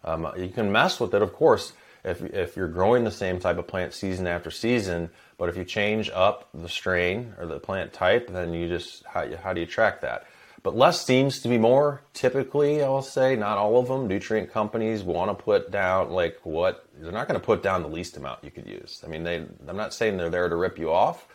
[0.03, 1.73] Um, you can mess with it, of course,
[2.03, 5.09] if if you're growing the same type of plant season after season.
[5.37, 9.27] But if you change up the strain or the plant type, then you just how,
[9.37, 10.25] how do you track that?
[10.65, 12.01] But less seems to be more.
[12.15, 14.07] Typically, I will say, not all of them.
[14.07, 17.87] Nutrient companies want to put down like what they're not going to put down the
[17.87, 19.03] least amount you could use.
[19.05, 19.45] I mean, they.
[19.67, 21.27] I'm not saying they're there to rip you off,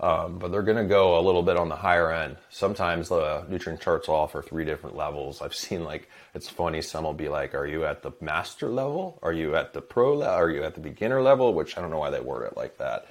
[0.00, 2.38] um, but they're going to go a little bit on the higher end.
[2.50, 5.40] Sometimes the nutrient charts will offer three different levels.
[5.40, 6.82] I've seen like it's funny.
[6.82, 9.20] Some will be like, "Are you at the master level?
[9.22, 10.34] Are you at the pro level?
[10.34, 12.78] Are you at the beginner level?" Which I don't know why they word it like
[12.78, 13.06] that.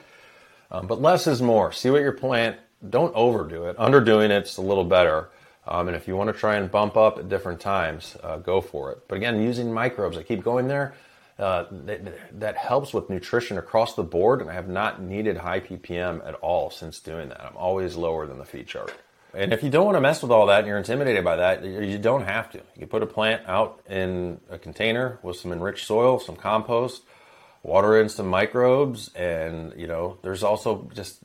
[0.69, 1.71] Um, but less is more.
[1.71, 2.57] See what your plant.
[2.89, 3.77] Don't overdo it.
[3.77, 5.29] Underdoing it's a little better.
[5.67, 8.61] Um, and if you want to try and bump up at different times, uh, go
[8.61, 9.07] for it.
[9.07, 10.95] But again, using microbes, I keep going there.
[11.37, 15.59] Uh, that, that, helps with nutrition across the board, and I have not needed high
[15.59, 17.41] ppm at all since doing that.
[17.43, 18.93] I'm always lower than the feed chart.
[19.33, 21.63] And if you don't want to mess with all that and you're intimidated by that,
[21.63, 22.61] you don't have to.
[22.77, 27.03] You put a plant out in a container with some enriched soil, some compost,
[27.63, 31.21] water in some microbes, and you know, there's also just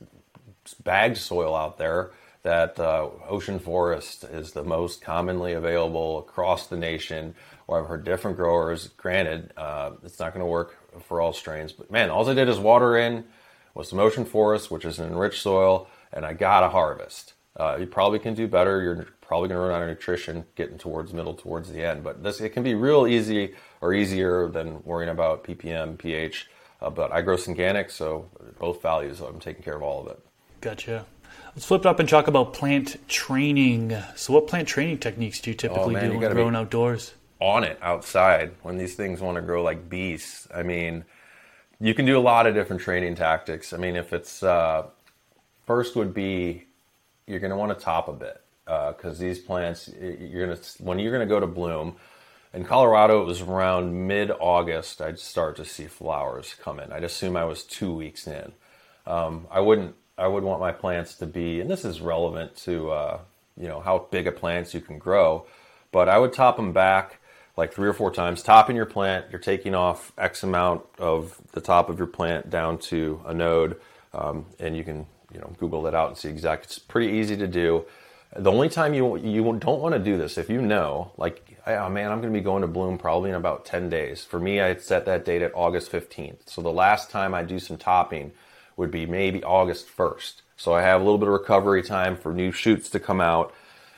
[0.83, 2.11] bagged soil out there
[2.47, 7.35] that uh, ocean forest is the most commonly available across the nation.
[7.67, 8.87] Or I've heard different growers.
[8.95, 12.47] Granted, uh, it's not going to work for all strains, but man, all I did
[12.47, 13.25] is water in
[13.73, 17.33] with some ocean forest, which is an enriched soil, and I got a harvest.
[17.57, 18.81] Uh, you probably can do better.
[18.81, 22.01] You're probably going to run out of nutrition getting towards middle, towards the end.
[22.01, 26.47] But this it can be real easy or easier than worrying about ppm, pH.
[26.81, 30.19] Uh, but I grow organic, so both values, I'm taking care of all of it.
[30.61, 31.05] Gotcha.
[31.57, 33.97] Let's flip up and talk about plant training.
[34.15, 37.15] So, what plant training techniques do you typically oh, man, do when growing outdoors?
[37.39, 40.47] On it outside when these things want to grow like beasts.
[40.53, 41.03] I mean,
[41.79, 43.73] you can do a lot of different training tactics.
[43.73, 44.85] I mean, if it's uh,
[45.65, 46.65] first would be
[47.25, 50.83] you're going to want to top a bit because uh, these plants you're going to
[50.83, 51.95] when you're going to go to bloom.
[52.53, 55.01] In Colorado, it was around mid August.
[55.01, 56.91] I'd start to see flowers come in.
[56.91, 58.51] I'd assume I was two weeks in.
[59.07, 62.89] Um, I wouldn't I would want my plants to be, and this is relevant to
[62.91, 63.19] uh,
[63.55, 65.45] you know how big a plants you can grow,
[65.91, 67.19] but I would top them back
[67.55, 68.41] like three or four times.
[68.41, 72.77] Topping your plant, you're taking off X amount of the top of your plant down
[72.77, 73.79] to a node,
[74.13, 76.65] um, and you can you know Google it out and see exactly.
[76.65, 77.85] It's pretty easy to do.
[78.35, 81.89] The only time you you don't want to do this if you know like oh
[81.89, 84.23] man I'm going to be going to bloom probably in about 10 days.
[84.23, 86.49] For me, I set that date at August 15th.
[86.49, 88.31] So the last time I do some topping
[88.77, 90.35] would be maybe August 1st.
[90.55, 93.53] So I have a little bit of recovery time for new shoots to come out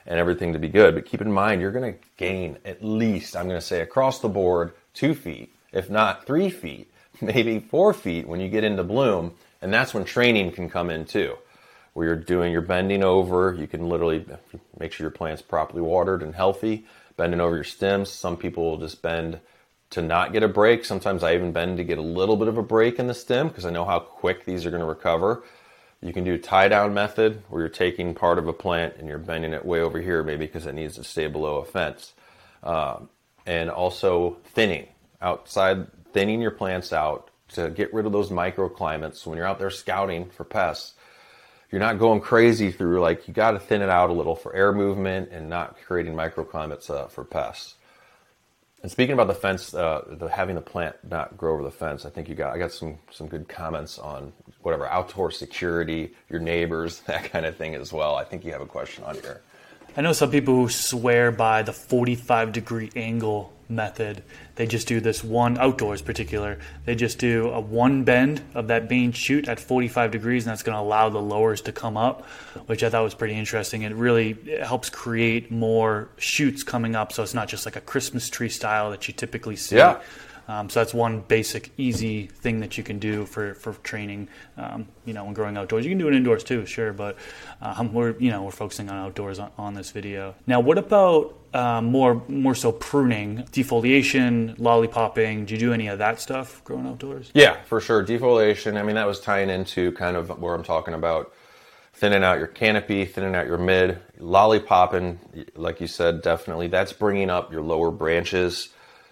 [0.08, 0.96] and everything to be good.
[0.96, 4.20] But keep in mind, you're going to gain at least, I'm going to say across
[4.20, 6.90] the board, two feet, if not three feet
[7.22, 9.34] maybe four feet when you get into bloom.
[9.62, 11.38] And that's when training can come in too,
[11.94, 13.54] where you're doing, you're bending over.
[13.54, 14.26] You can literally
[14.80, 16.86] make sure your plant's properly watered and healthy,
[17.18, 18.10] bending over your stems.
[18.10, 19.40] Some people will just bend
[19.92, 20.86] to not get a break.
[20.86, 23.48] Sometimes I even bend to get a little bit of a break in the stem
[23.48, 25.44] because I know how quick these are going to recover.
[26.02, 29.18] You can do tie down method where you're taking part of a plant and you're
[29.18, 32.14] bending it way over here, maybe because it needs to stay below a fence.
[32.64, 33.10] Um,
[33.46, 34.88] and also thinning
[35.22, 39.16] outside, thinning your plants out to get rid of those microclimates.
[39.16, 40.94] So when you're out there scouting for pests,
[41.72, 44.54] you're not going crazy through like you got to thin it out a little for
[44.56, 47.76] air movement and not creating microclimates uh, for pests.
[48.82, 52.06] And speaking about the fence, uh, the, having the plant not grow over the fence,
[52.06, 56.40] I think you got I got some some good comments on whatever outdoor security, your
[56.40, 58.16] neighbors, that kind of thing as well.
[58.16, 59.42] I think you have a question on here.
[59.98, 64.24] I know some people who swear by the 45 degree angle method.
[64.56, 66.60] They just do this one outdoors, particular.
[66.86, 70.64] They just do a one bend of that main shoot at 45 degrees, and that's
[70.64, 72.26] going to allow the lowers to come up,
[72.66, 73.84] which I thought was pretty interesting.
[73.84, 78.30] It really helps create more shoots coming up, so it's not just like a Christmas
[78.30, 79.78] tree style that you typically see.
[79.78, 80.02] Yeah.
[80.50, 84.30] Um, so that's one basic, easy thing that you can do for, for training.
[84.58, 86.92] Um, you know, when growing outdoors, you can do it indoors too, sure.
[86.92, 87.18] But
[87.62, 90.34] um, we're you know we're focusing on outdoors on, on this video.
[90.48, 95.46] Now, what about uh, more more so pruning, defoliation, lollipopping?
[95.46, 97.30] Do you do any of that stuff growing outdoors?
[97.36, 98.04] Yeah, for sure.
[98.04, 98.76] Defoliation.
[98.76, 101.32] I mean, that was tying into kind of where I'm talking about
[101.94, 105.20] thinning out your canopy, thinning out your mid, lollipopping,
[105.56, 106.68] like you said, definitely.
[106.68, 108.70] That's bringing up your lower branches.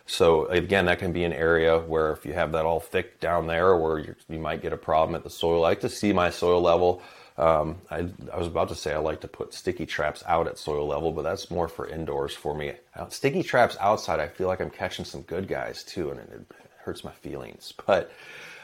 [0.08, 3.46] So again, that can be an area where if you have that all thick down
[3.46, 5.64] there, where you might get a problem at the soil.
[5.64, 7.02] I like to see my soil level.
[7.38, 10.58] Um, I, I, was about to say I like to put sticky traps out at
[10.58, 12.74] soil level, but that's more for indoors for me.
[13.10, 16.46] Sticky traps outside, I feel like I'm catching some good guys too, and it, it
[16.80, 17.74] hurts my feelings.
[17.86, 18.12] But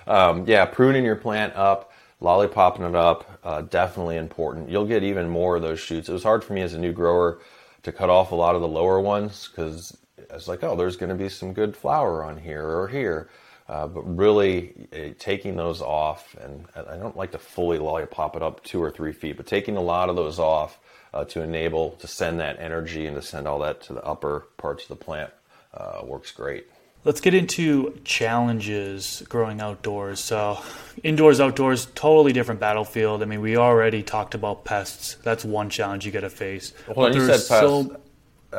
[0.07, 4.69] um, yeah, pruning your plant up, lollipopping it up, uh, definitely important.
[4.69, 6.09] You'll get even more of those shoots.
[6.09, 7.41] It was hard for me as a new grower
[7.83, 9.95] to cut off a lot of the lower ones because
[10.29, 13.29] I was like, oh, there's going to be some good flower on here or here.
[13.69, 18.41] Uh, but really uh, taking those off, and I don't like to fully lollipop it
[18.41, 20.79] up two or three feet, but taking a lot of those off
[21.13, 24.47] uh, to enable to send that energy and to send all that to the upper
[24.57, 25.31] parts of the plant
[25.73, 26.67] uh, works great.
[27.05, 30.19] Let's get into challenges growing outdoors.
[30.19, 30.59] So,
[31.01, 33.21] indoors, outdoors, totally different battlefield.
[33.21, 35.15] I mean, we already talked about pests.
[35.23, 36.73] That's one challenge you got to face.
[36.93, 37.47] Well, you said pests.
[37.47, 37.97] So...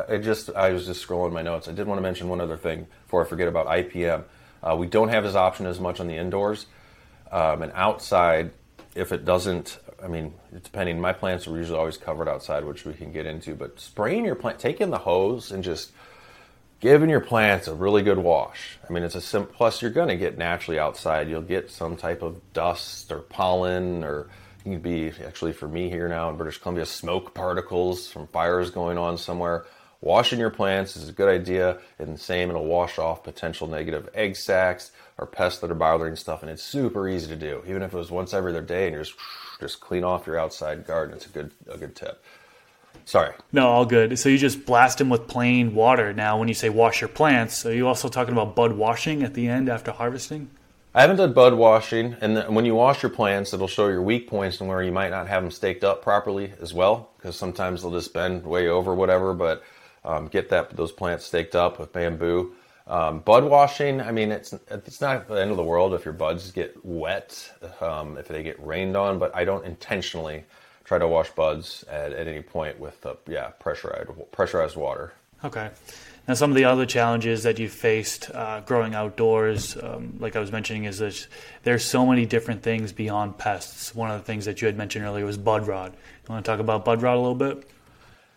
[0.09, 1.67] I just I was just scrolling my notes.
[1.67, 4.23] I did want to mention one other thing before I forget about IPM.
[4.63, 6.65] Uh, we don't have this option as much on the indoors.
[7.31, 8.51] Um, and outside,
[8.95, 10.33] if it doesn't, I mean,
[10.63, 14.25] depending, my plants are usually always covered outside, which we can get into, but spraying
[14.25, 15.91] your plant, taking the hose and just
[16.79, 18.77] giving your plants a really good wash.
[18.87, 21.29] I mean, it's a sim- plus you're going to get naturally outside.
[21.29, 24.27] You'll get some type of dust or pollen or
[24.65, 28.97] can be actually for me here now in British Columbia, smoke particles from fires going
[28.97, 29.65] on somewhere.
[30.05, 34.07] Washing your plants is a good idea, and the same, it'll wash off potential negative
[34.13, 37.63] egg sacs or pests that are bothering stuff, and it's super easy to do.
[37.67, 39.15] Even if it was once every other day, and you just
[39.59, 42.23] just clean off your outside garden, it's a good a good tip.
[43.05, 43.33] Sorry.
[43.51, 44.19] No, all good.
[44.19, 46.13] So you just blast them with plain water.
[46.13, 49.33] Now, when you say wash your plants, are you also talking about bud washing at
[49.33, 50.51] the end after harvesting?
[50.93, 54.29] I haven't done bud washing, and when you wash your plants, it'll show your weak
[54.29, 57.81] points and where you might not have them staked up properly as well, because sometimes
[57.81, 59.33] they'll just bend way over, whatever.
[59.33, 59.63] But
[60.05, 62.53] um, get that those plants staked up with bamboo.
[62.87, 66.13] Um, bud washing, I mean, it's it's not the end of the world if your
[66.13, 67.51] buds get wet,
[67.81, 70.43] um, if they get rained on, but I don't intentionally
[70.83, 75.13] try to wash buds at, at any point with uh, yeah pressurized pressurized water.
[75.43, 75.69] Okay.
[76.27, 80.39] Now, some of the other challenges that you faced uh, growing outdoors, um, like I
[80.39, 81.27] was mentioning, is that
[81.61, 83.93] there's so many different things beyond pests.
[83.93, 85.91] One of the things that you had mentioned earlier was bud rot.
[85.91, 87.69] You want to talk about bud rot a little bit?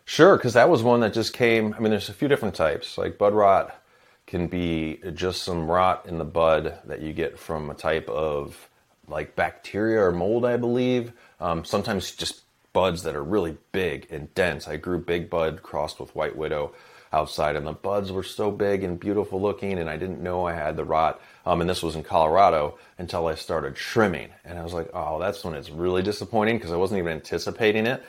[0.09, 1.75] Sure, because that was one that just came.
[1.75, 2.97] I mean, there's a few different types.
[2.97, 3.79] Like bud rot
[4.27, 8.71] can be just some rot in the bud that you get from a type of
[9.07, 11.13] like bacteria or mold, I believe.
[11.41, 12.41] Um, sometimes just
[12.73, 14.67] buds that are really big and dense.
[14.67, 16.73] I grew big bud crossed with white widow
[17.13, 20.55] outside, and the buds were so big and beautiful looking, and I didn't know I
[20.55, 21.21] had the rot.
[21.45, 25.19] Um, and this was in Colorado until I started trimming, and I was like, oh,
[25.19, 28.03] that's when it's really disappointing because I wasn't even anticipating it.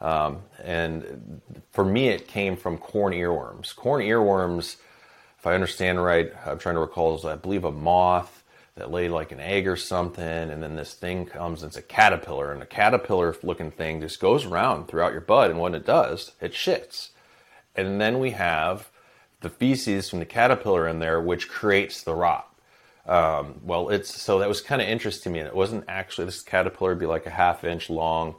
[0.00, 1.40] Um, and
[1.72, 3.74] for me, it came from corn earworms.
[3.74, 4.76] Corn earworms,
[5.38, 8.44] if I understand right, I'm trying to recall, is I believe a moth
[8.76, 12.52] that laid like an egg or something, and then this thing comes, it's a caterpillar,
[12.52, 16.32] and a caterpillar looking thing just goes around throughout your bud, and when it does,
[16.42, 17.08] it shits.
[17.74, 18.90] And then we have
[19.40, 22.52] the feces from the caterpillar in there, which creates the rot.
[23.06, 25.46] Um, well, it's so that was kind of interesting to me.
[25.46, 28.34] It wasn't actually this caterpillar would be like a half inch long.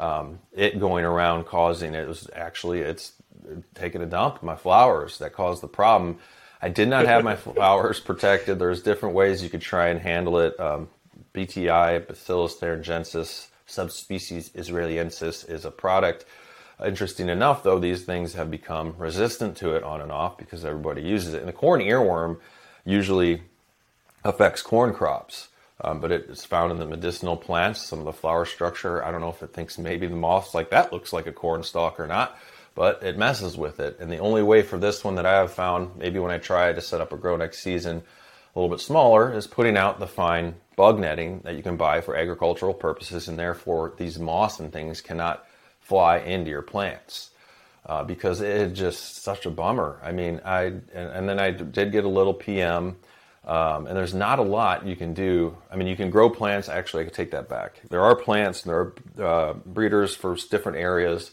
[0.00, 3.12] Um, it going around causing it was actually it's
[3.74, 6.18] taking a dump my flowers that caused the problem.
[6.62, 8.58] I did not have my flowers protected.
[8.58, 10.58] There's different ways you could try and handle it.
[10.58, 10.88] Um,
[11.34, 16.24] BTI, Bacillus thuringiensis, subspecies israelensis, is a product.
[16.84, 21.02] Interesting enough, though, these things have become resistant to it on and off because everybody
[21.02, 21.40] uses it.
[21.40, 22.38] And the corn earworm
[22.86, 23.42] usually
[24.24, 25.49] affects corn crops.
[25.82, 29.04] Um, but it's found in the medicinal plants, some of the flower structure.
[29.04, 31.62] I don't know if it thinks maybe the moth's like that looks like a corn
[31.62, 32.36] stalk or not,
[32.74, 33.98] but it messes with it.
[33.98, 36.72] And the only way for this one that I have found, maybe when I try
[36.72, 38.02] to set up a grow next season
[38.54, 42.00] a little bit smaller, is putting out the fine bug netting that you can buy
[42.00, 45.46] for agricultural purposes, and therefore these moths and things cannot
[45.80, 47.30] fly into your plants.
[47.86, 49.98] Uh, because it is just such a bummer.
[50.04, 52.96] I mean, I and, and then I did get a little PM
[53.46, 55.56] um, and there's not a lot you can do.
[55.70, 56.68] I mean, you can grow plants.
[56.68, 57.80] Actually, I could take that back.
[57.88, 61.30] There are plants and there are uh, breeders for different areas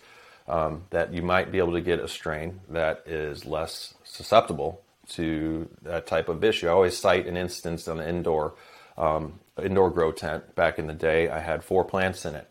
[0.48, 5.70] um, that you might be able to get a strain that is less susceptible to
[5.84, 6.68] that type of issue.
[6.68, 8.56] I always cite an instance on an indoor
[8.98, 11.30] um, indoor grow tent back in the day.
[11.30, 12.50] I had four plants in it.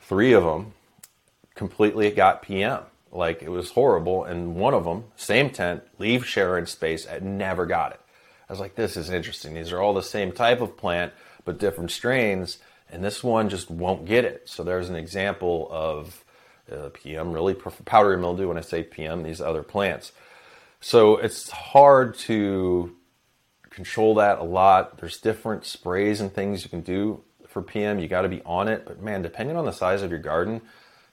[0.00, 0.74] Three of them
[1.54, 2.82] completely got PM.
[3.10, 7.64] Like it was horrible, and one of them, same tent, leaf sharing space, I never
[7.64, 8.00] got it.
[8.48, 9.54] I was like, this is interesting.
[9.54, 11.12] These are all the same type of plant,
[11.44, 12.58] but different strains,
[12.90, 14.48] and this one just won't get it.
[14.48, 16.24] So there's an example of
[16.72, 18.48] uh, PM, really powdery mildew.
[18.48, 20.12] When I say PM, these other plants.
[20.80, 22.94] So it's hard to
[23.70, 24.98] control that a lot.
[24.98, 27.98] There's different sprays and things you can do for PM.
[27.98, 30.62] You got to be on it, but man, depending on the size of your garden,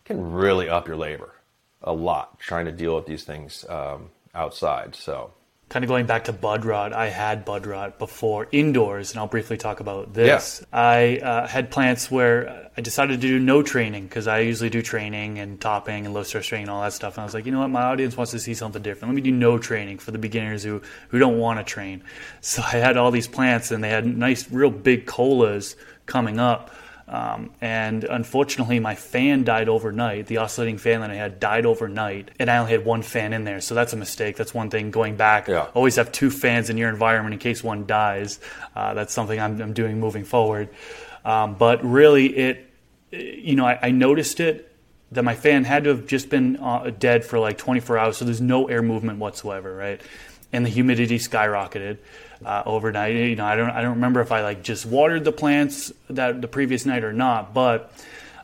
[0.03, 1.33] can really up your labor
[1.81, 4.95] a lot trying to deal with these things um, outside.
[4.95, 5.31] So
[5.70, 9.28] kind of going back to bud rot, I had bud rot before indoors, and I'll
[9.28, 10.61] briefly talk about this.
[10.61, 10.80] Yeah.
[10.80, 14.82] I uh, had plants where I decided to do no training because I usually do
[14.82, 17.16] training and topping and low stress training and all that stuff.
[17.16, 19.11] And I was like, you know what, my audience wants to see something different.
[19.11, 22.03] Let me do no training for the beginners who who don't want to train.
[22.41, 26.70] So I had all these plants, and they had nice, real big colas coming up.
[27.07, 30.25] Um, and unfortunately, my fan died overnight.
[30.25, 33.43] The oscillating fan that I had died overnight, and I only had one fan in
[33.43, 33.61] there.
[33.61, 34.37] So that's a mistake.
[34.37, 34.89] That's one thing.
[34.89, 35.67] Going back, yeah.
[35.75, 38.39] always have two fans in your environment in case one dies.
[38.75, 40.69] Uh, that's something I'm, I'm, doing moving forward.
[41.23, 42.71] Um, but really, it,
[43.11, 44.71] you know, I, I, noticed it
[45.11, 48.17] that my fan had to have just been uh, dead for like 24 hours.
[48.17, 50.01] So there's no air movement whatsoever, right?
[50.51, 51.97] And the humidity skyrocketed
[52.43, 53.15] uh, overnight.
[53.15, 56.41] You know, I don't I don't remember if I like just watered the plants that
[56.41, 57.91] the previous night or not, but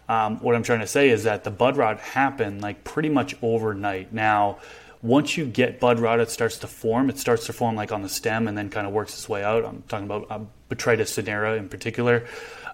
[0.07, 3.35] um, what I'm trying to say is that the bud rot happened like pretty much
[3.41, 4.13] overnight.
[4.13, 4.59] Now,
[5.01, 7.09] once you get bud rot, it starts to form.
[7.09, 9.43] It starts to form like on the stem and then kind of works its way
[9.43, 9.65] out.
[9.65, 10.39] I'm talking about uh,
[10.69, 12.25] Botrytis cinerea in particular.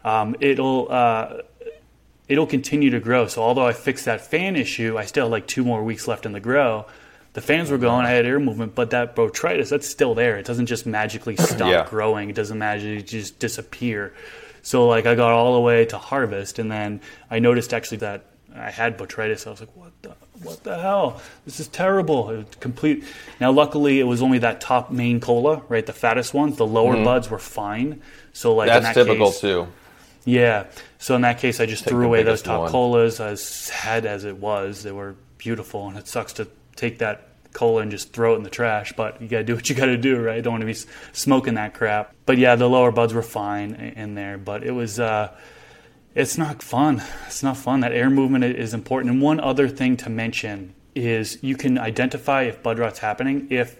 [0.03, 1.41] Um, it'll uh,
[2.27, 3.27] it'll continue to grow.
[3.27, 6.25] So although I fixed that fan issue, I still have like two more weeks left
[6.25, 6.85] in the grow
[7.37, 10.39] the fans were going, I had air movement, but that botrytis, that's still there.
[10.39, 11.85] It doesn't just magically stop yeah.
[11.87, 12.31] growing.
[12.31, 14.15] It doesn't magically just disappear.
[14.63, 18.25] So like I got all the way to harvest, and then I noticed actually that
[18.55, 19.45] I had botrytis.
[19.45, 21.21] I was like, what the what the hell?
[21.45, 22.31] This is terrible.
[22.31, 23.03] It complete.
[23.39, 25.85] Now, luckily, it was only that top main cola, right?
[25.85, 26.57] The fattest ones.
[26.57, 27.03] The lower mm-hmm.
[27.03, 28.01] buds were fine.
[28.33, 29.67] So like that's that typical case, too.
[30.25, 30.65] Yeah.
[30.97, 32.71] So in that case, I just Take threw away those top one.
[32.71, 33.19] colas.
[33.19, 36.47] As sad as it was, they were beautiful, and it sucks to
[36.77, 38.93] take that cola and just throw it in the trash.
[38.93, 40.41] But you got to do what you got to do, right?
[40.41, 40.77] Don't want to be
[41.11, 42.15] smoking that crap.
[42.25, 44.99] But yeah, the lower buds were fine in there, but it was.
[44.99, 45.35] Uh,
[46.15, 47.03] it's not fun.
[47.27, 47.81] It's not fun.
[47.81, 49.11] That air movement is important.
[49.13, 53.79] And one other thing to mention is you can identify if bud rot's happening if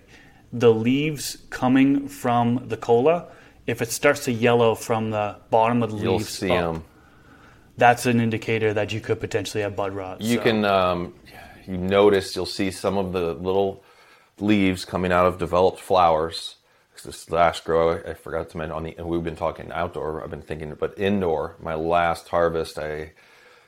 [0.54, 3.28] the leaves coming from the cola,
[3.66, 6.84] if it starts to yellow from the bottom of the You'll leaves, see up, them.
[7.78, 10.22] That's an indicator that you could potentially have bud rot.
[10.22, 10.44] You so.
[10.44, 11.14] can um,
[11.68, 13.84] you notice, you'll see some of the little
[14.40, 16.56] leaves coming out of developed flowers.
[17.06, 18.96] This last grow, I forgot to mention on the.
[19.04, 20.24] We've been talking outdoor.
[20.24, 21.56] I've been thinking, but indoor.
[21.62, 23.12] My last harvest, I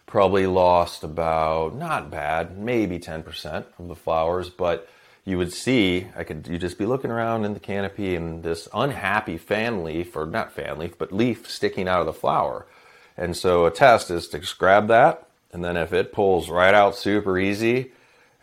[0.08, 4.90] probably lost about not bad, maybe ten percent of the flowers, but
[5.26, 8.68] you would see I could you just be looking around in the canopy and this
[8.74, 12.66] unhappy fan leaf or not fan leaf but leaf sticking out of the flower.
[13.16, 16.74] And so a test is to just grab that and then if it pulls right
[16.74, 17.92] out super easy,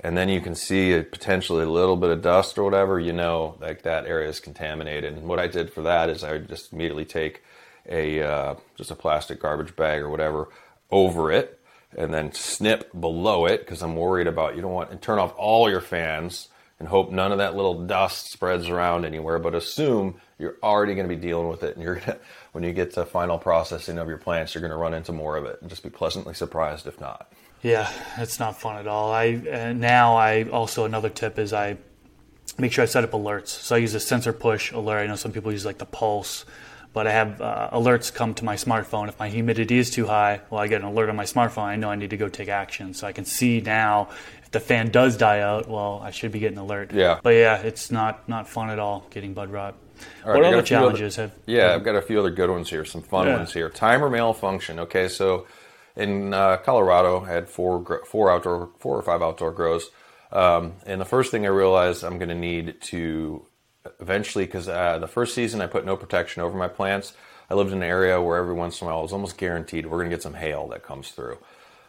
[0.01, 3.13] and then you can see a, potentially a little bit of dust or whatever, you
[3.13, 5.15] know, like that area is contaminated.
[5.15, 7.43] And what I did for that is I would just immediately take
[7.89, 10.49] a uh, just a plastic garbage bag or whatever
[10.91, 11.61] over it,
[11.97, 15.35] and then snip below it because I'm worried about you don't want and turn off
[15.37, 16.49] all your fans
[16.79, 21.09] and hope none of that little dust spreads around anywhere, but assume you're already going
[21.09, 21.75] to be dealing with it.
[21.75, 22.19] And you're going to,
[22.53, 25.37] when you get to final processing of your plants, you're going to run into more
[25.37, 27.33] of it and just be pleasantly surprised if not.
[27.63, 29.13] Yeah, it's not fun at all.
[29.13, 31.79] I uh, now I also another tip is I
[32.59, 33.49] make sure I set up alerts.
[33.49, 35.01] So I use a SensorPush alert.
[35.01, 36.45] I know some people use like the pulse,
[36.93, 39.09] but I have uh, alerts come to my smartphone.
[39.09, 41.65] If my humidity is too high, well, I get an alert on my smartphone.
[41.65, 42.95] I know I need to go take action.
[42.95, 44.11] So I can see now
[44.47, 46.93] if the fan does die out, well, I should be getting alert.
[46.93, 47.19] Yeah.
[47.23, 49.75] But yeah, it's not not fun at all getting bud rot.
[50.25, 51.39] All right, what other challenges other- have?
[51.47, 53.37] Yeah, I've got a few other good ones here, some fun Yeah.
[53.37, 53.69] ones here.
[53.71, 54.79] Timer malfunction.
[54.81, 55.47] Okay, so
[55.97, 59.91] in uh, Colorado, I had four four outdoor, four or five outdoor grows,
[60.33, 63.47] um, and the first thing I realized I'm going to need to
[64.01, 67.13] eventually, because uh, the first season I put no protection over my plants.
[67.49, 69.87] I lived in an area where every once in a while it was almost guaranteed
[69.87, 71.39] we're going to get some hail that comes through.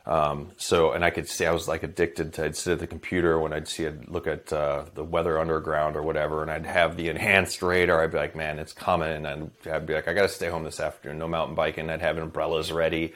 [0.07, 2.45] Um, so, and I could see I was like addicted to.
[2.45, 5.97] I'd sit at the computer when I'd see it, look at uh, the weather underground
[5.97, 8.01] or whatever, and I'd have the enhanced radar.
[8.01, 10.63] I'd be like, man, it's coming, and I'd be like, I got to stay home
[10.63, 11.19] this afternoon.
[11.19, 11.89] No mountain biking.
[11.89, 13.13] I'd have umbrellas ready.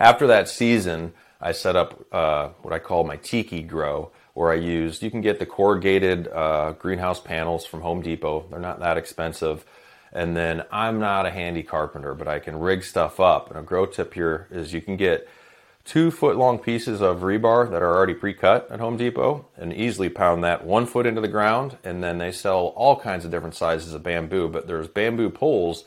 [0.00, 4.56] After that season, I set up uh, what I call my tiki grow, where I
[4.56, 5.04] used.
[5.04, 8.46] You can get the corrugated uh, greenhouse panels from Home Depot.
[8.50, 9.64] They're not that expensive.
[10.12, 13.48] And then I'm not a handy carpenter, but I can rig stuff up.
[13.48, 15.28] And a grow tip here is you can get
[15.84, 19.72] two foot long pieces of rebar that are already pre cut at Home Depot and
[19.72, 21.76] easily pound that one foot into the ground.
[21.84, 25.84] And then they sell all kinds of different sizes of bamboo, but there's bamboo poles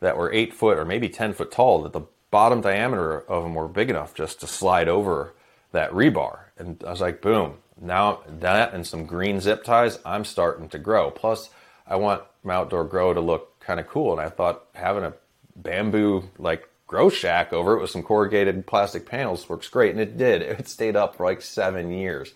[0.00, 3.54] that were eight foot or maybe 10 foot tall that the bottom diameter of them
[3.54, 5.34] were big enough just to slide over
[5.72, 6.40] that rebar.
[6.58, 10.78] And I was like, boom, now that and some green zip ties, I'm starting to
[10.78, 11.10] grow.
[11.10, 11.50] Plus,
[11.86, 14.12] I want my outdoor grow to look kind of cool.
[14.12, 15.14] And I thought having a
[15.56, 19.90] bamboo like grow shack over it with some corrugated plastic panels works great.
[19.90, 20.42] And it did.
[20.60, 22.32] It stayed up for like seven years.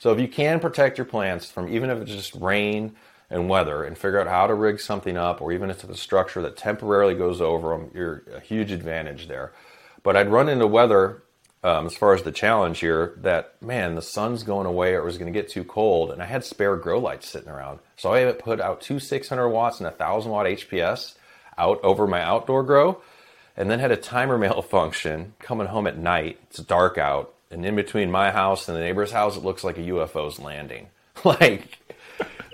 [0.00, 2.96] So if you can protect your plants from even if it's just rain
[3.30, 5.96] and weather and figure out how to rig something up or even if it's a
[5.96, 9.52] structure that temporarily goes over them, you're a huge advantage there.
[10.02, 11.22] But I'd run into weather
[11.62, 15.04] um, as far as the challenge here that man, the sun's going away or it
[15.04, 18.12] was going to get too cold, and I had spare grow lights sitting around, so
[18.12, 21.14] I put out two 600 watts and a thousand watt HPS
[21.58, 23.02] out over my outdoor grow,
[23.60, 26.38] and then had a timer malfunction coming home at night.
[26.44, 29.76] It's dark out, and in between my house and the neighbor's house, it looks like
[29.78, 30.88] a UFO's landing.
[31.24, 31.78] like,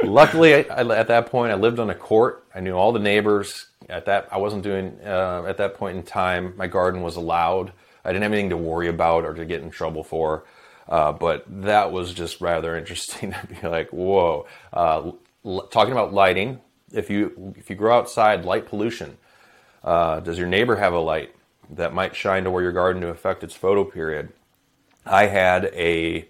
[0.02, 2.44] luckily I, I- at that point I lived on a court.
[2.54, 3.66] I knew all the neighbors.
[3.88, 6.54] At that, I wasn't doing uh, at that point in time.
[6.56, 7.72] My garden was allowed.
[8.04, 10.44] I didn't have anything to worry about or to get in trouble for.
[10.88, 14.46] Uh, but that was just rather interesting to be like, whoa.
[14.72, 15.12] Uh,
[15.44, 16.60] l- talking about lighting,
[16.92, 19.16] if you if you grow outside, light pollution.
[19.86, 21.34] Uh, does your neighbor have a light
[21.70, 24.32] that might shine to where your garden to affect its photo period?
[25.06, 26.28] I had a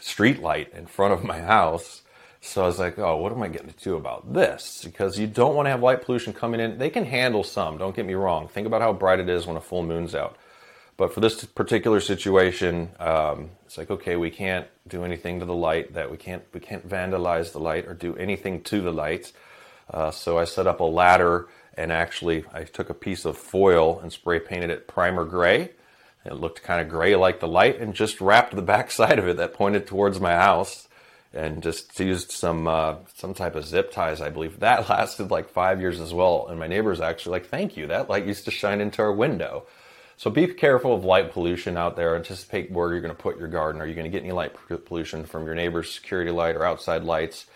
[0.00, 2.00] street light in front of my house.
[2.40, 4.82] So I was like, oh, what am I getting to do about this?
[4.84, 6.76] Because you don't want to have light pollution coming in.
[6.76, 8.48] They can handle some, don't get me wrong.
[8.48, 10.36] Think about how bright it is when a full moon's out.
[10.96, 15.54] But for this particular situation, um, it's like, okay, we can't do anything to the
[15.54, 19.32] light that we can't, we can't vandalize the light or do anything to the light.
[19.90, 24.00] Uh, so I set up a ladder and actually I took a piece of foil
[24.00, 25.70] and spray painted it primer gray.
[26.24, 29.28] It looked kind of gray like the light and just wrapped the back side of
[29.28, 30.88] it that pointed towards my house
[31.32, 34.60] and just used some uh, some type of zip ties, I believe.
[34.60, 36.46] That lasted like five years as well.
[36.48, 37.86] And my neighbors actually like, thank you.
[37.86, 39.66] That light used to shine into our window.
[40.16, 42.14] So be careful of light pollution out there.
[42.14, 43.80] Anticipate where you're going to put your garden.
[43.80, 44.52] Are you going to get any light
[44.84, 47.46] pollution from your neighbor's security light or outside lights?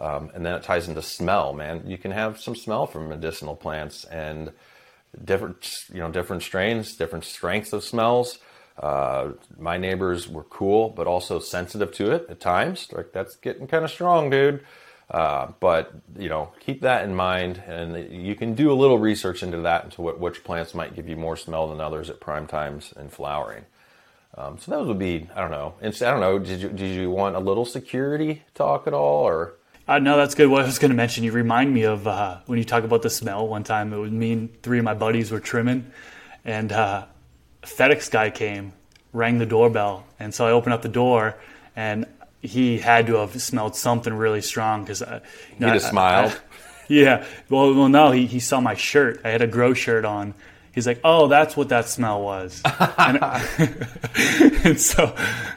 [0.00, 1.82] Um, and then it ties into smell, man.
[1.86, 4.50] You can have some smell from medicinal plants and
[5.24, 8.38] different, you know, different strains, different strengths of smells.
[8.78, 12.88] Uh, my neighbors were cool, but also sensitive to it at times.
[12.92, 14.64] Like that's getting kind of strong, dude.
[15.10, 19.42] Uh, but you know, keep that in mind, and you can do a little research
[19.42, 22.46] into that, into what which plants might give you more smell than others at prime
[22.46, 23.64] times and flowering.
[24.38, 25.74] Um, so those would be, I don't know.
[25.82, 26.38] I don't know.
[26.38, 29.54] Did you did you want a little security talk at all, or
[29.90, 30.46] Uh, no, that's good.
[30.46, 33.02] What I was going to mention, you remind me of uh, when you talk about
[33.02, 33.48] the smell.
[33.48, 35.90] One time, it was me and three of my buddies were trimming,
[36.44, 37.06] and uh,
[37.62, 38.72] FedEx guy came,
[39.12, 41.34] rang the doorbell, and so I opened up the door,
[41.74, 42.06] and
[42.40, 45.18] he had to have smelled something really strong because uh,
[45.58, 46.40] he just smiled?
[46.88, 47.26] yeah.
[47.48, 49.20] Well, well, no, he, he saw my shirt.
[49.24, 50.34] I had a grow shirt on,
[50.72, 52.62] He's like, "Oh, that's what that smell was."
[52.98, 53.18] and,
[54.64, 55.16] and so,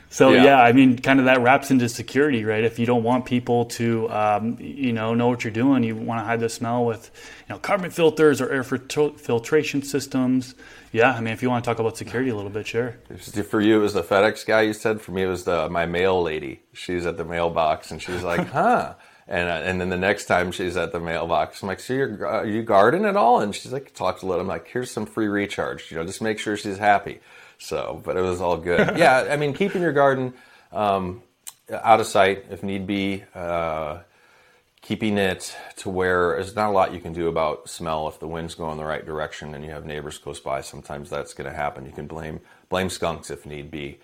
[0.09, 0.43] so yeah.
[0.43, 0.61] yeah.
[0.61, 2.63] I mean, kind of that wraps into security, right?
[2.63, 6.19] If you don't want people to, um, you know, know what you're doing, you want
[6.19, 7.11] to hide the smell with,
[7.47, 10.55] you know, carbon filters or air filtration systems.
[10.91, 12.97] Yeah, I mean, if you want to talk about security a little bit, sure.
[13.17, 15.01] For you, it was the FedEx guy you said.
[15.01, 16.61] For me, it was the my mail lady.
[16.73, 18.95] She's at the mailbox and she's like, "Huh."
[19.27, 22.27] And, uh, and then the next time she's at the mailbox, I'm like, so you're,
[22.27, 23.39] uh, you garden at all?
[23.39, 24.41] And she's like, talk to little.
[24.41, 25.89] I'm like, here's some free recharge.
[25.91, 27.19] You know, just make sure she's happy.
[27.57, 28.79] So, but it was all good.
[28.97, 30.33] yeah, I mean, keeping your garden
[30.71, 31.23] um,
[31.71, 33.23] out of sight if need be.
[33.33, 33.99] Uh,
[34.83, 38.27] keeping it to where there's not a lot you can do about smell if the
[38.27, 40.59] wind's going the right direction and you have neighbors close by.
[40.59, 41.85] Sometimes that's going to happen.
[41.85, 43.99] You can blame blame skunks if need be.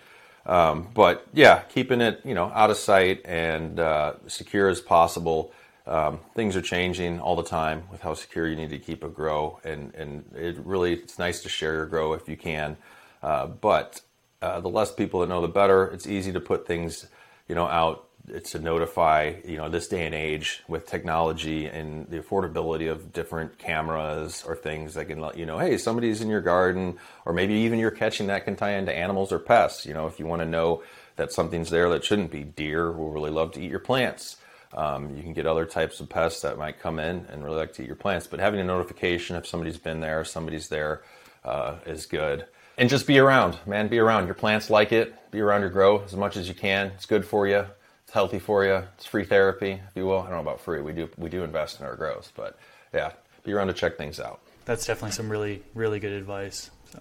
[0.46, 5.52] Um, but yeah, keeping it you know out of sight and uh, secure as possible.
[5.86, 9.08] Um, things are changing all the time with how secure you need to keep a
[9.08, 12.76] grow, and and it really it's nice to share your grow if you can.
[13.22, 14.00] Uh, but
[14.42, 15.86] uh, the less people that know, the better.
[15.88, 17.06] It's easy to put things
[17.48, 18.08] you know out
[18.38, 23.58] to notify you know this day and age with technology and the affordability of different
[23.58, 27.54] cameras or things that can let you know hey somebody's in your garden or maybe
[27.54, 30.40] even you're catching that can tie into animals or pests you know if you want
[30.40, 30.82] to know
[31.20, 34.38] that something's there that shouldn't be deer will really love to eat your plants.
[34.72, 37.74] Um, you can get other types of pests that might come in and really like
[37.74, 41.02] to eat your plants but having a notification if somebody's been there somebody's there
[41.44, 42.46] uh, is good.
[42.78, 44.26] And just be around man be around.
[44.26, 46.86] Your plants like it be around your grow as much as you can.
[46.96, 47.66] It's good for you
[48.10, 48.82] it's healthy for you.
[48.96, 50.18] It's free therapy, if you will.
[50.18, 50.80] I don't know about free.
[50.80, 52.58] We do we do invest in our growth, but
[52.92, 53.12] yeah,
[53.44, 54.40] be around to check things out.
[54.64, 56.72] That's definitely some really really good advice.
[56.90, 57.00] So.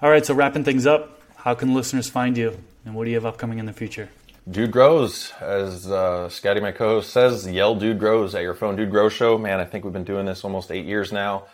[0.00, 2.56] All right, so wrapping things up, how can listeners find you,
[2.86, 4.08] and what do you have upcoming in the future?
[4.50, 7.46] Dude grows, as uh, Scotty, my co-host, says.
[7.46, 8.74] Yell, dude grows at your phone.
[8.74, 9.60] Dude Grow Show, man.
[9.60, 11.44] I think we've been doing this almost eight years now.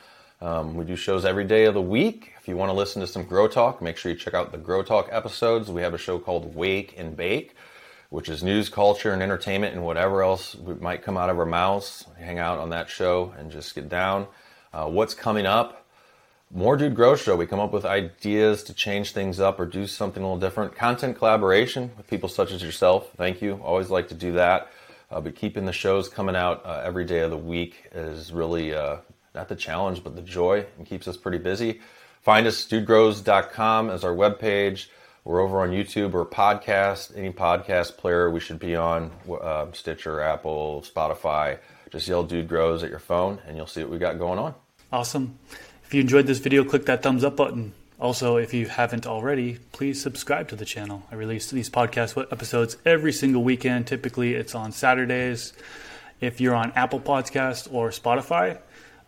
[0.41, 2.33] Um, we do shows every day of the week.
[2.41, 4.59] If you want to listen to some Grow Talk, make sure you check out the
[4.59, 5.69] Grow Talk episodes.
[5.69, 7.57] We have a show called Wake and Bake
[8.11, 12.07] which is news, culture, and entertainment, and whatever else might come out of our mouths.
[12.19, 14.27] Hang out on that show and just get down.
[14.73, 15.87] Uh, what's coming up?
[16.51, 17.37] More Dude Grow Show.
[17.37, 20.75] We come up with ideas to change things up or do something a little different.
[20.75, 23.11] Content collaboration with people such as yourself.
[23.19, 23.61] Thank you.
[23.63, 24.69] Always like to do that.
[25.11, 28.75] Uh, but keeping the shows coming out uh, every day of the week is really
[28.75, 28.97] uh,
[29.35, 31.81] not the challenge, but the joy and keeps us pretty busy.
[32.23, 34.87] Find us, dudegrows.com as our webpage.
[35.29, 40.23] We're over on YouTube or podcast, any podcast player we should be on, uh, Stitcher,
[40.23, 41.59] Apple, Spotify.
[41.93, 44.55] Just yell Dude Grows at your phone and you'll see what we got going on.
[44.91, 45.39] Awesome.
[45.85, 47.75] If you enjoyed this video, click that thumbs up button.
[48.01, 51.03] Also, if you haven't already, please subscribe to the channel.
[51.13, 53.87] I release these podcast episodes every single weekend.
[53.87, 55.53] Typically, it's on Saturdays.
[56.23, 58.61] If you're on Apple Podcast or Spotify,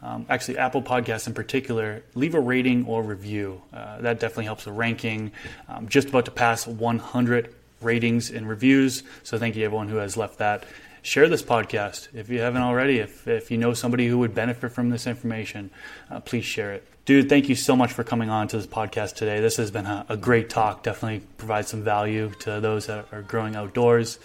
[0.02, 3.62] um, actually Apple Podcasts in particular, leave a rating or review.
[3.72, 5.32] Uh, that definitely helps the ranking.
[5.68, 9.02] Um, just about to pass 100 ratings and reviews.
[9.22, 10.64] So thank you everyone who has left that.
[11.02, 12.98] Share this podcast if you haven't already.
[12.98, 15.70] If, if you know somebody who would benefit from this information,
[16.10, 16.86] uh, please share it.
[17.06, 19.40] Dude, thank you so much for coming on to this podcast today.
[19.40, 20.82] This has been a, a great talk.
[20.82, 24.18] Definitely provides some value to those that are growing outdoors.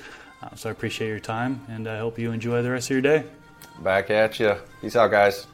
[0.43, 3.01] Uh, so I appreciate your time and I hope you enjoy the rest of your
[3.01, 3.23] day.
[3.80, 4.55] Back at you.
[4.82, 5.47] Peace out, guys.